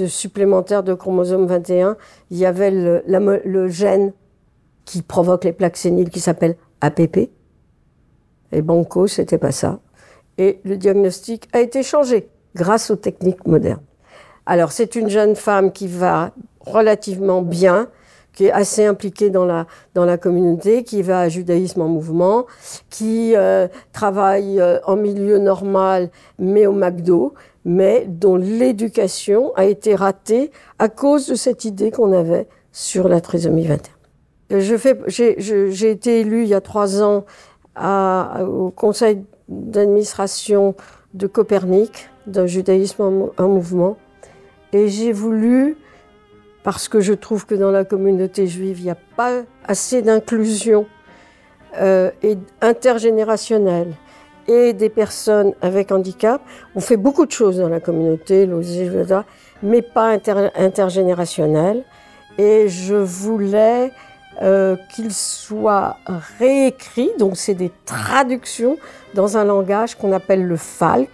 supplémentaire 0.06 0.82
de 0.82 0.94
chromosome 0.94 1.46
21, 1.46 1.96
il 2.30 2.38
y 2.38 2.46
avait 2.46 2.70
le, 2.70 3.68
gène 3.68 4.12
qui 4.84 5.02
provoque 5.02 5.44
les 5.44 5.52
plaques 5.52 5.76
séniles 5.76 6.10
qui 6.10 6.20
s'appelle 6.20 6.56
APP. 6.80 7.30
Et 8.52 8.62
Banco, 8.62 9.06
c'était 9.06 9.38
pas 9.38 9.52
ça. 9.52 9.80
Et 10.38 10.60
le 10.64 10.76
diagnostic 10.76 11.48
a 11.52 11.60
été 11.60 11.82
changé 11.82 12.28
grâce 12.54 12.90
aux 12.90 12.96
techniques 12.96 13.46
modernes. 13.46 13.82
Alors, 14.46 14.72
c'est 14.72 14.94
une 14.94 15.08
jeune 15.08 15.36
femme 15.36 15.72
qui 15.72 15.86
va 15.86 16.32
relativement 16.60 17.40
bien, 17.40 17.88
qui 18.34 18.46
est 18.46 18.52
assez 18.52 18.84
impliquée 18.84 19.30
dans 19.30 19.44
la, 19.44 19.66
dans 19.94 20.04
la 20.04 20.18
communauté, 20.18 20.84
qui 20.84 21.02
va 21.02 21.20
à 21.20 21.28
Judaïsme 21.28 21.80
en 21.80 21.88
mouvement, 21.88 22.46
qui 22.90 23.34
euh, 23.36 23.68
travaille 23.92 24.60
euh, 24.60 24.80
en 24.84 24.96
milieu 24.96 25.38
normal, 25.38 26.10
mais 26.38 26.66
au 26.66 26.72
McDo, 26.72 27.34
mais 27.64 28.06
dont 28.08 28.36
l'éducation 28.36 29.54
a 29.54 29.64
été 29.64 29.94
ratée 29.94 30.50
à 30.78 30.88
cause 30.88 31.28
de 31.28 31.34
cette 31.34 31.64
idée 31.64 31.90
qu'on 31.90 32.12
avait 32.12 32.46
sur 32.72 33.08
la 33.08 33.20
trisomie 33.20 33.66
21. 33.66 34.60
J'ai 34.60 35.90
été 35.90 36.20
élue 36.20 36.42
il 36.42 36.48
y 36.48 36.54
a 36.54 36.60
trois 36.60 37.02
ans 37.02 37.24
à, 37.74 38.44
au 38.44 38.70
conseil 38.70 39.24
d'administration 39.48 40.74
de 41.14 41.26
Copernic, 41.26 42.08
d'un 42.26 42.46
judaïsme 42.46 43.02
en, 43.02 43.30
en 43.42 43.48
mouvement, 43.48 43.96
et 44.72 44.88
j'ai 44.88 45.12
voulu 45.12 45.76
parce 46.64 46.88
que 46.88 47.00
je 47.00 47.12
trouve 47.12 47.46
que 47.46 47.54
dans 47.54 47.70
la 47.70 47.84
communauté 47.84 48.46
juive, 48.46 48.80
il 48.80 48.84
n'y 48.84 48.90
a 48.90 48.96
pas 49.16 49.42
assez 49.64 50.02
d'inclusion 50.02 50.86
euh, 51.80 52.10
et 52.22 52.38
intergénérationnelle 52.60 53.92
et 54.48 54.72
des 54.72 54.88
personnes 54.88 55.52
avec 55.62 55.92
handicap. 55.92 56.40
On 56.74 56.80
fait 56.80 56.96
beaucoup 56.96 57.26
de 57.26 57.32
choses 57.32 57.58
dans 57.58 57.68
la 57.68 57.80
communauté, 57.80 58.48
mais 59.62 59.82
pas 59.82 60.08
inter 60.08 60.50
intergénérationnelle. 60.56 61.84
Et 62.38 62.68
je 62.68 62.94
voulais 62.94 63.92
euh, 64.42 64.76
qu'il 64.94 65.12
soit 65.12 65.96
réécrit, 66.38 67.10
donc 67.18 67.36
c'est 67.36 67.54
des 67.54 67.70
traductions 67.84 68.76
dans 69.14 69.36
un 69.36 69.44
langage 69.44 69.94
qu'on 69.94 70.12
appelle 70.12 70.44
le 70.44 70.56
FALC, 70.56 71.08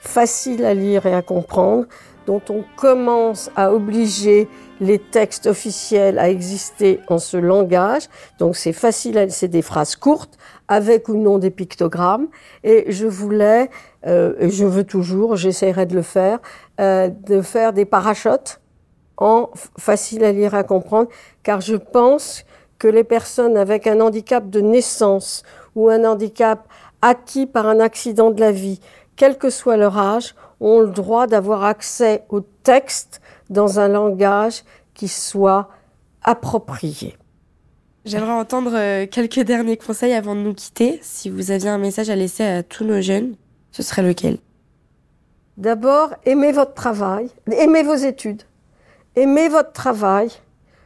facile 0.00 0.64
à 0.64 0.74
lire 0.74 1.06
et 1.06 1.14
à 1.14 1.22
comprendre, 1.22 1.86
dont 2.26 2.42
on 2.50 2.64
commence 2.76 3.50
à 3.56 3.72
obliger 3.72 4.48
les 4.80 4.98
textes 4.98 5.46
officiels 5.46 6.18
à 6.18 6.28
exister 6.28 7.00
en 7.08 7.18
ce 7.18 7.36
langage. 7.36 8.08
Donc 8.38 8.56
c'est 8.56 8.74
facile, 8.74 9.26
c'est 9.30 9.48
des 9.48 9.62
phrases 9.62 9.96
courtes 9.96 10.36
avec 10.68 11.08
ou 11.08 11.16
non 11.16 11.38
des 11.38 11.50
pictogrammes. 11.50 12.28
Et 12.64 12.90
je 12.92 13.06
voulais, 13.06 13.70
euh, 14.06 14.34
et 14.38 14.50
je 14.50 14.64
veux 14.64 14.84
toujours, 14.84 15.36
j'essaierai 15.36 15.86
de 15.86 15.94
le 15.94 16.02
faire, 16.02 16.38
euh, 16.80 17.08
de 17.08 17.40
faire 17.40 17.72
des 17.72 17.84
parachutes 17.84 18.60
en 19.16 19.50
facile 19.78 20.24
à 20.24 20.32
lire 20.32 20.54
et 20.54 20.58
à 20.58 20.64
comprendre, 20.64 21.08
car 21.42 21.60
je 21.60 21.76
pense 21.76 22.44
que 22.78 22.88
les 22.88 23.04
personnes 23.04 23.56
avec 23.56 23.86
un 23.86 24.00
handicap 24.00 24.50
de 24.50 24.60
naissance 24.60 25.42
ou 25.74 25.88
un 25.88 26.04
handicap 26.04 26.68
acquis 27.02 27.46
par 27.46 27.66
un 27.66 27.80
accident 27.80 28.30
de 28.30 28.40
la 28.40 28.52
vie, 28.52 28.80
quel 29.16 29.38
que 29.38 29.48
soit 29.48 29.76
leur 29.76 29.96
âge, 29.96 30.34
ont 30.60 30.80
le 30.80 30.88
droit 30.88 31.26
d'avoir 31.26 31.64
accès 31.64 32.24
au 32.28 32.40
texte 32.40 33.20
dans 33.50 33.78
un 33.78 33.88
langage 33.88 34.64
qui 34.94 35.08
soit 35.08 35.68
approprié. 36.22 37.16
J'aimerais 38.06 38.30
entendre 38.30 38.70
euh, 38.74 39.06
quelques 39.10 39.40
derniers 39.40 39.76
conseils 39.76 40.12
avant 40.12 40.36
de 40.36 40.40
nous 40.40 40.54
quitter. 40.54 41.00
Si 41.02 41.28
vous 41.28 41.50
aviez 41.50 41.70
un 41.70 41.78
message 41.78 42.08
à 42.08 42.14
laisser 42.14 42.44
à 42.44 42.62
tous 42.62 42.84
nos 42.84 43.00
jeunes, 43.00 43.34
ce 43.72 43.82
serait 43.82 44.04
lequel? 44.04 44.38
D'abord, 45.56 46.14
aimez 46.24 46.52
votre 46.52 46.74
travail, 46.74 47.28
aimez 47.50 47.82
vos 47.82 47.96
études, 47.96 48.42
aimez 49.16 49.48
votre 49.48 49.72
travail, 49.72 50.30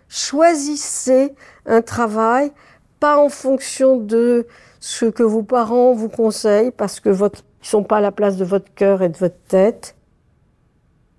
choisissez 0.09 1.35
un 1.67 1.83
travail 1.83 2.53
pas 3.01 3.19
en 3.19 3.29
fonction 3.29 3.99
de 3.99 4.47
ce 4.79 5.05
que 5.05 5.23
vos 5.23 5.43
parents 5.43 5.93
vous 5.93 6.09
conseillent, 6.09 6.71
parce 6.71 7.01
que 7.01 7.11
votre, 7.11 7.45
ils 7.63 7.69
sont 7.69 7.85
pas 7.85 7.99
à 7.99 8.01
la 8.01 8.13
place 8.13 8.39
de 8.39 8.47
votre 8.47 8.73
cœur 8.73 9.03
et 9.03 9.11
de 9.11 9.19
votre 9.19 9.43
tête, 9.47 9.95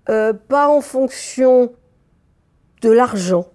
euh, 0.08 0.32
pas 0.32 0.68
en 0.68 0.80
fonction 0.80 1.72
de 2.80 2.90
l'argent. 2.90 3.46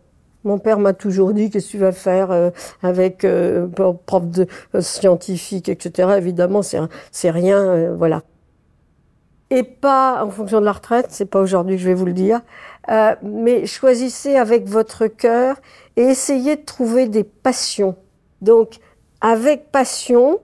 Mon 0.48 0.60
père 0.60 0.80
m'a 0.80 0.94
toujours 0.94 1.34
dit 1.34 1.50
qu'est-ce 1.50 1.66
que 1.68 1.72
tu 1.72 1.78
vas 1.78 1.92
faire 1.92 2.32
euh, 2.32 2.52
avec 2.82 3.26
euh, 3.26 3.68
prof 4.06 4.26
de 4.28 4.48
euh, 4.76 4.82
scientifique, 4.82 5.68
etc. 5.68 6.14
Évidemment, 6.18 6.62
c'est 6.62 7.30
rien, 7.30 7.60
euh, 7.60 7.96
voilà. 7.98 8.22
Et 9.50 9.64
pas 9.64 10.24
en 10.24 10.30
fonction 10.30 10.62
de 10.62 10.66
la 10.66 10.72
retraite, 10.72 11.08
c'est 11.10 11.26
pas 11.26 11.42
aujourd'hui 11.42 11.76
que 11.76 11.82
je 11.82 11.88
vais 11.88 11.94
vous 11.94 12.06
le 12.06 12.14
dire, 12.14 12.42
mais 13.24 13.66
choisissez 13.66 14.36
avec 14.36 14.68
votre 14.68 15.08
cœur 15.08 15.56
et 15.96 16.04
essayez 16.04 16.58
de 16.58 16.66
trouver 16.66 17.08
des 17.08 17.24
passions. 17.24 17.96
Donc, 18.42 18.80
avec 19.22 19.72
passion, 19.72 20.42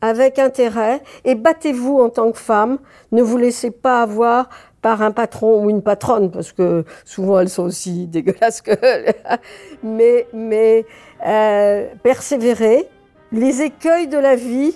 avec 0.00 0.38
intérêt, 0.38 1.00
et 1.24 1.34
battez-vous 1.34 1.98
en 2.00 2.10
tant 2.10 2.30
que 2.32 2.38
femme. 2.38 2.78
Ne 3.12 3.22
vous 3.22 3.38
laissez 3.38 3.70
pas 3.70 4.02
avoir 4.02 4.48
par 4.84 5.00
un 5.00 5.12
patron 5.12 5.64
ou 5.64 5.70
une 5.70 5.80
patronne, 5.80 6.30
parce 6.30 6.52
que 6.52 6.84
souvent 7.06 7.40
elles 7.40 7.48
sont 7.48 7.62
aussi 7.62 8.06
dégueulasses 8.06 8.60
que... 8.60 8.72
mais 9.82 10.26
mais 10.34 10.84
euh, 11.26 11.86
persévérez. 12.02 12.86
Les 13.32 13.62
écueils 13.62 14.08
de 14.08 14.18
la 14.18 14.36
vie, 14.36 14.74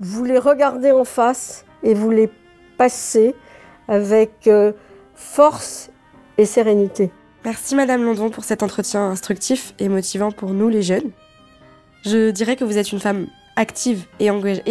vous 0.00 0.24
les 0.24 0.36
regardez 0.36 0.90
en 0.90 1.04
face 1.04 1.64
et 1.84 1.94
vous 1.94 2.10
les 2.10 2.28
passez 2.76 3.36
avec 3.86 4.48
euh, 4.48 4.72
force 5.14 5.90
et 6.36 6.44
sérénité. 6.44 7.12
Merci 7.44 7.76
Madame 7.76 8.02
London 8.02 8.30
pour 8.30 8.42
cet 8.42 8.64
entretien 8.64 9.10
instructif 9.10 9.74
et 9.78 9.88
motivant 9.88 10.32
pour 10.32 10.50
nous 10.50 10.68
les 10.68 10.82
jeunes. 10.82 11.12
Je 12.04 12.32
dirais 12.32 12.56
que 12.56 12.64
vous 12.64 12.78
êtes 12.78 12.90
une 12.90 13.00
femme 13.00 13.28
active 13.54 14.06
et 14.18 14.28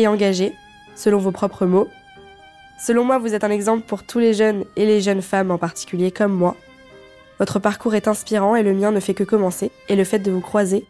engagée, 0.08 0.54
selon 0.96 1.18
vos 1.18 1.32
propres 1.32 1.66
mots, 1.66 1.88
Selon 2.80 3.04
moi, 3.04 3.18
vous 3.18 3.34
êtes 3.34 3.44
un 3.44 3.52
exemple 3.52 3.86
pour 3.86 4.04
tous 4.04 4.20
les 4.20 4.34
jeunes 4.34 4.64
et 4.78 4.86
les 4.86 5.02
jeunes 5.02 5.22
femmes 5.22 5.52
en 5.52 5.58
particulier 5.58 6.12
comme 6.12 6.32
moi. 6.32 6.56
Votre 7.38 7.60
parcours 7.60 7.94
est 7.94 8.08
inspirant 8.08 8.56
et 8.56 8.64
le 8.64 8.74
mien 8.74 8.92
ne 8.92 9.02
fait 9.02 9.14
que 9.14 9.26
commencer, 9.26 9.72
et 9.90 9.98
le 9.98 10.06
fait 10.06 10.20
de 10.20 10.32
vous 10.32 10.40
croiser 10.40 10.86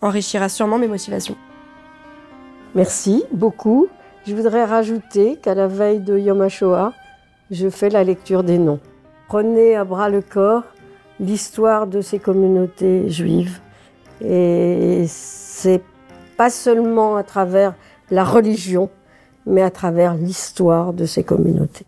enrichira 0.00 0.48
sûrement 0.48 0.78
mes 0.78 0.86
motivations. 0.86 1.36
Merci 2.76 3.24
beaucoup. 3.32 3.88
Je 4.24 4.36
voudrais 4.36 4.64
rajouter 4.64 5.36
qu'à 5.36 5.54
la 5.54 5.66
veille 5.66 5.98
de 5.98 6.16
Yom 6.16 6.40
HaShoah, 6.40 6.92
je 7.50 7.68
fais 7.68 7.90
la 7.90 8.04
lecture 8.04 8.44
des 8.44 8.58
noms. 8.58 8.80
Prenez 9.26 9.74
à 9.74 9.84
bras 9.84 10.08
le 10.08 10.22
corps 10.22 10.64
l'histoire 11.18 11.88
de 11.88 12.00
ces 12.00 12.20
communautés 12.20 13.10
juives. 13.10 13.60
Et 14.24 15.04
c'est 15.08 15.82
pas 16.36 16.50
seulement 16.50 17.16
à 17.16 17.24
travers 17.24 17.74
la 18.10 18.24
religion, 18.24 18.90
mais 19.46 19.62
à 19.62 19.70
travers 19.70 20.14
l'histoire 20.14 20.92
de 20.92 21.06
ces 21.06 21.24
communautés. 21.24 21.86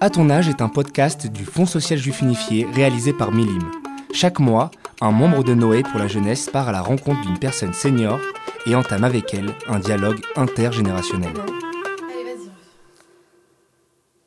À 0.00 0.08
ton 0.08 0.30
âge 0.30 0.48
est 0.48 0.62
un 0.62 0.68
podcast 0.68 1.26
du 1.26 1.44
Fonds 1.44 1.66
social 1.66 1.98
juif 1.98 2.22
unifié 2.22 2.66
réalisé 2.72 3.12
par 3.12 3.32
Milim. 3.32 3.70
Chaque 4.12 4.38
mois, 4.38 4.70
un 5.00 5.10
membre 5.10 5.44
de 5.44 5.54
Noé 5.54 5.82
pour 5.82 5.98
la 5.98 6.08
jeunesse 6.08 6.48
part 6.48 6.68
à 6.68 6.72
la 6.72 6.80
rencontre 6.80 7.20
d'une 7.20 7.38
personne 7.38 7.74
senior 7.74 8.18
et 8.66 8.74
entame 8.74 9.04
avec 9.04 9.34
elle 9.34 9.54
un 9.68 9.78
dialogue 9.78 10.20
intergénérationnel. 10.36 11.32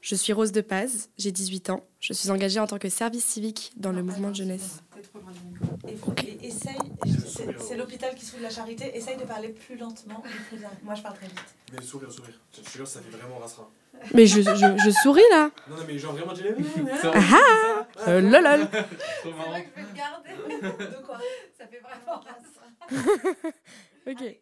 Je 0.04 0.16
suis 0.16 0.34
Rose 0.34 0.52
de 0.52 0.60
Paz, 0.60 1.10
j'ai 1.18 1.32
18 1.32 1.70
ans. 1.70 1.88
Je 2.02 2.12
suis 2.12 2.30
engagée 2.30 2.60
en 2.60 2.68
tant 2.68 2.78
que 2.78 2.90
service 2.90 3.24
civique 3.24 3.72
dans 3.78 3.94
le 3.94 4.04
mouvement 4.04 4.32
de 4.32 4.36
jeunesse. 4.36 4.84
Okay. 6.06 6.38
Essaye, 6.44 6.76
c'est 7.58 7.78
l'hôpital 7.78 8.14
qui 8.14 8.26
se 8.26 8.32
fout 8.32 8.40
de 8.40 8.44
la 8.44 8.50
charité, 8.50 8.98
essaye 8.98 9.16
de 9.16 9.24
parler 9.24 9.48
plus 9.48 9.78
lentement 9.78 10.20
plus 10.20 10.60
Moi 10.84 10.96
je 10.96 11.02
parle 11.02 11.16
très 11.16 11.28
vite. 11.28 11.40
Mais 11.72 11.82
sourire, 11.82 12.12
sourire. 12.12 12.38
Je 12.54 12.60
te 12.60 12.70
jure, 12.70 12.86
ça 12.86 13.00
fait 13.00 13.16
vraiment 13.16 13.38
rasera. 13.38 13.72
Mais 14.14 14.28
je, 14.28 14.42
je, 14.42 14.78
je, 14.84 14.90
souris 14.90 15.22
là 15.32 15.50
Non, 15.70 15.78
non, 15.78 15.84
mais 15.88 15.98
genre 15.98 16.12
vraiment, 16.12 16.36
j'ai 16.36 16.54
Ah 17.14 17.86
ah 17.96 18.10
euh, 18.10 18.20
lol 18.20 18.44
C'est 19.24 19.30
vrai 19.30 19.64
que 19.64 19.70
je 19.70 19.82
vais 19.82 19.88
le 19.88 19.96
garder. 19.96 20.86
De 20.98 21.06
quoi? 21.06 21.18
Ça 21.58 21.66
fait 21.66 21.80
vraiment 21.80 22.20
rasera. 22.20 23.54
ok. 24.06 24.38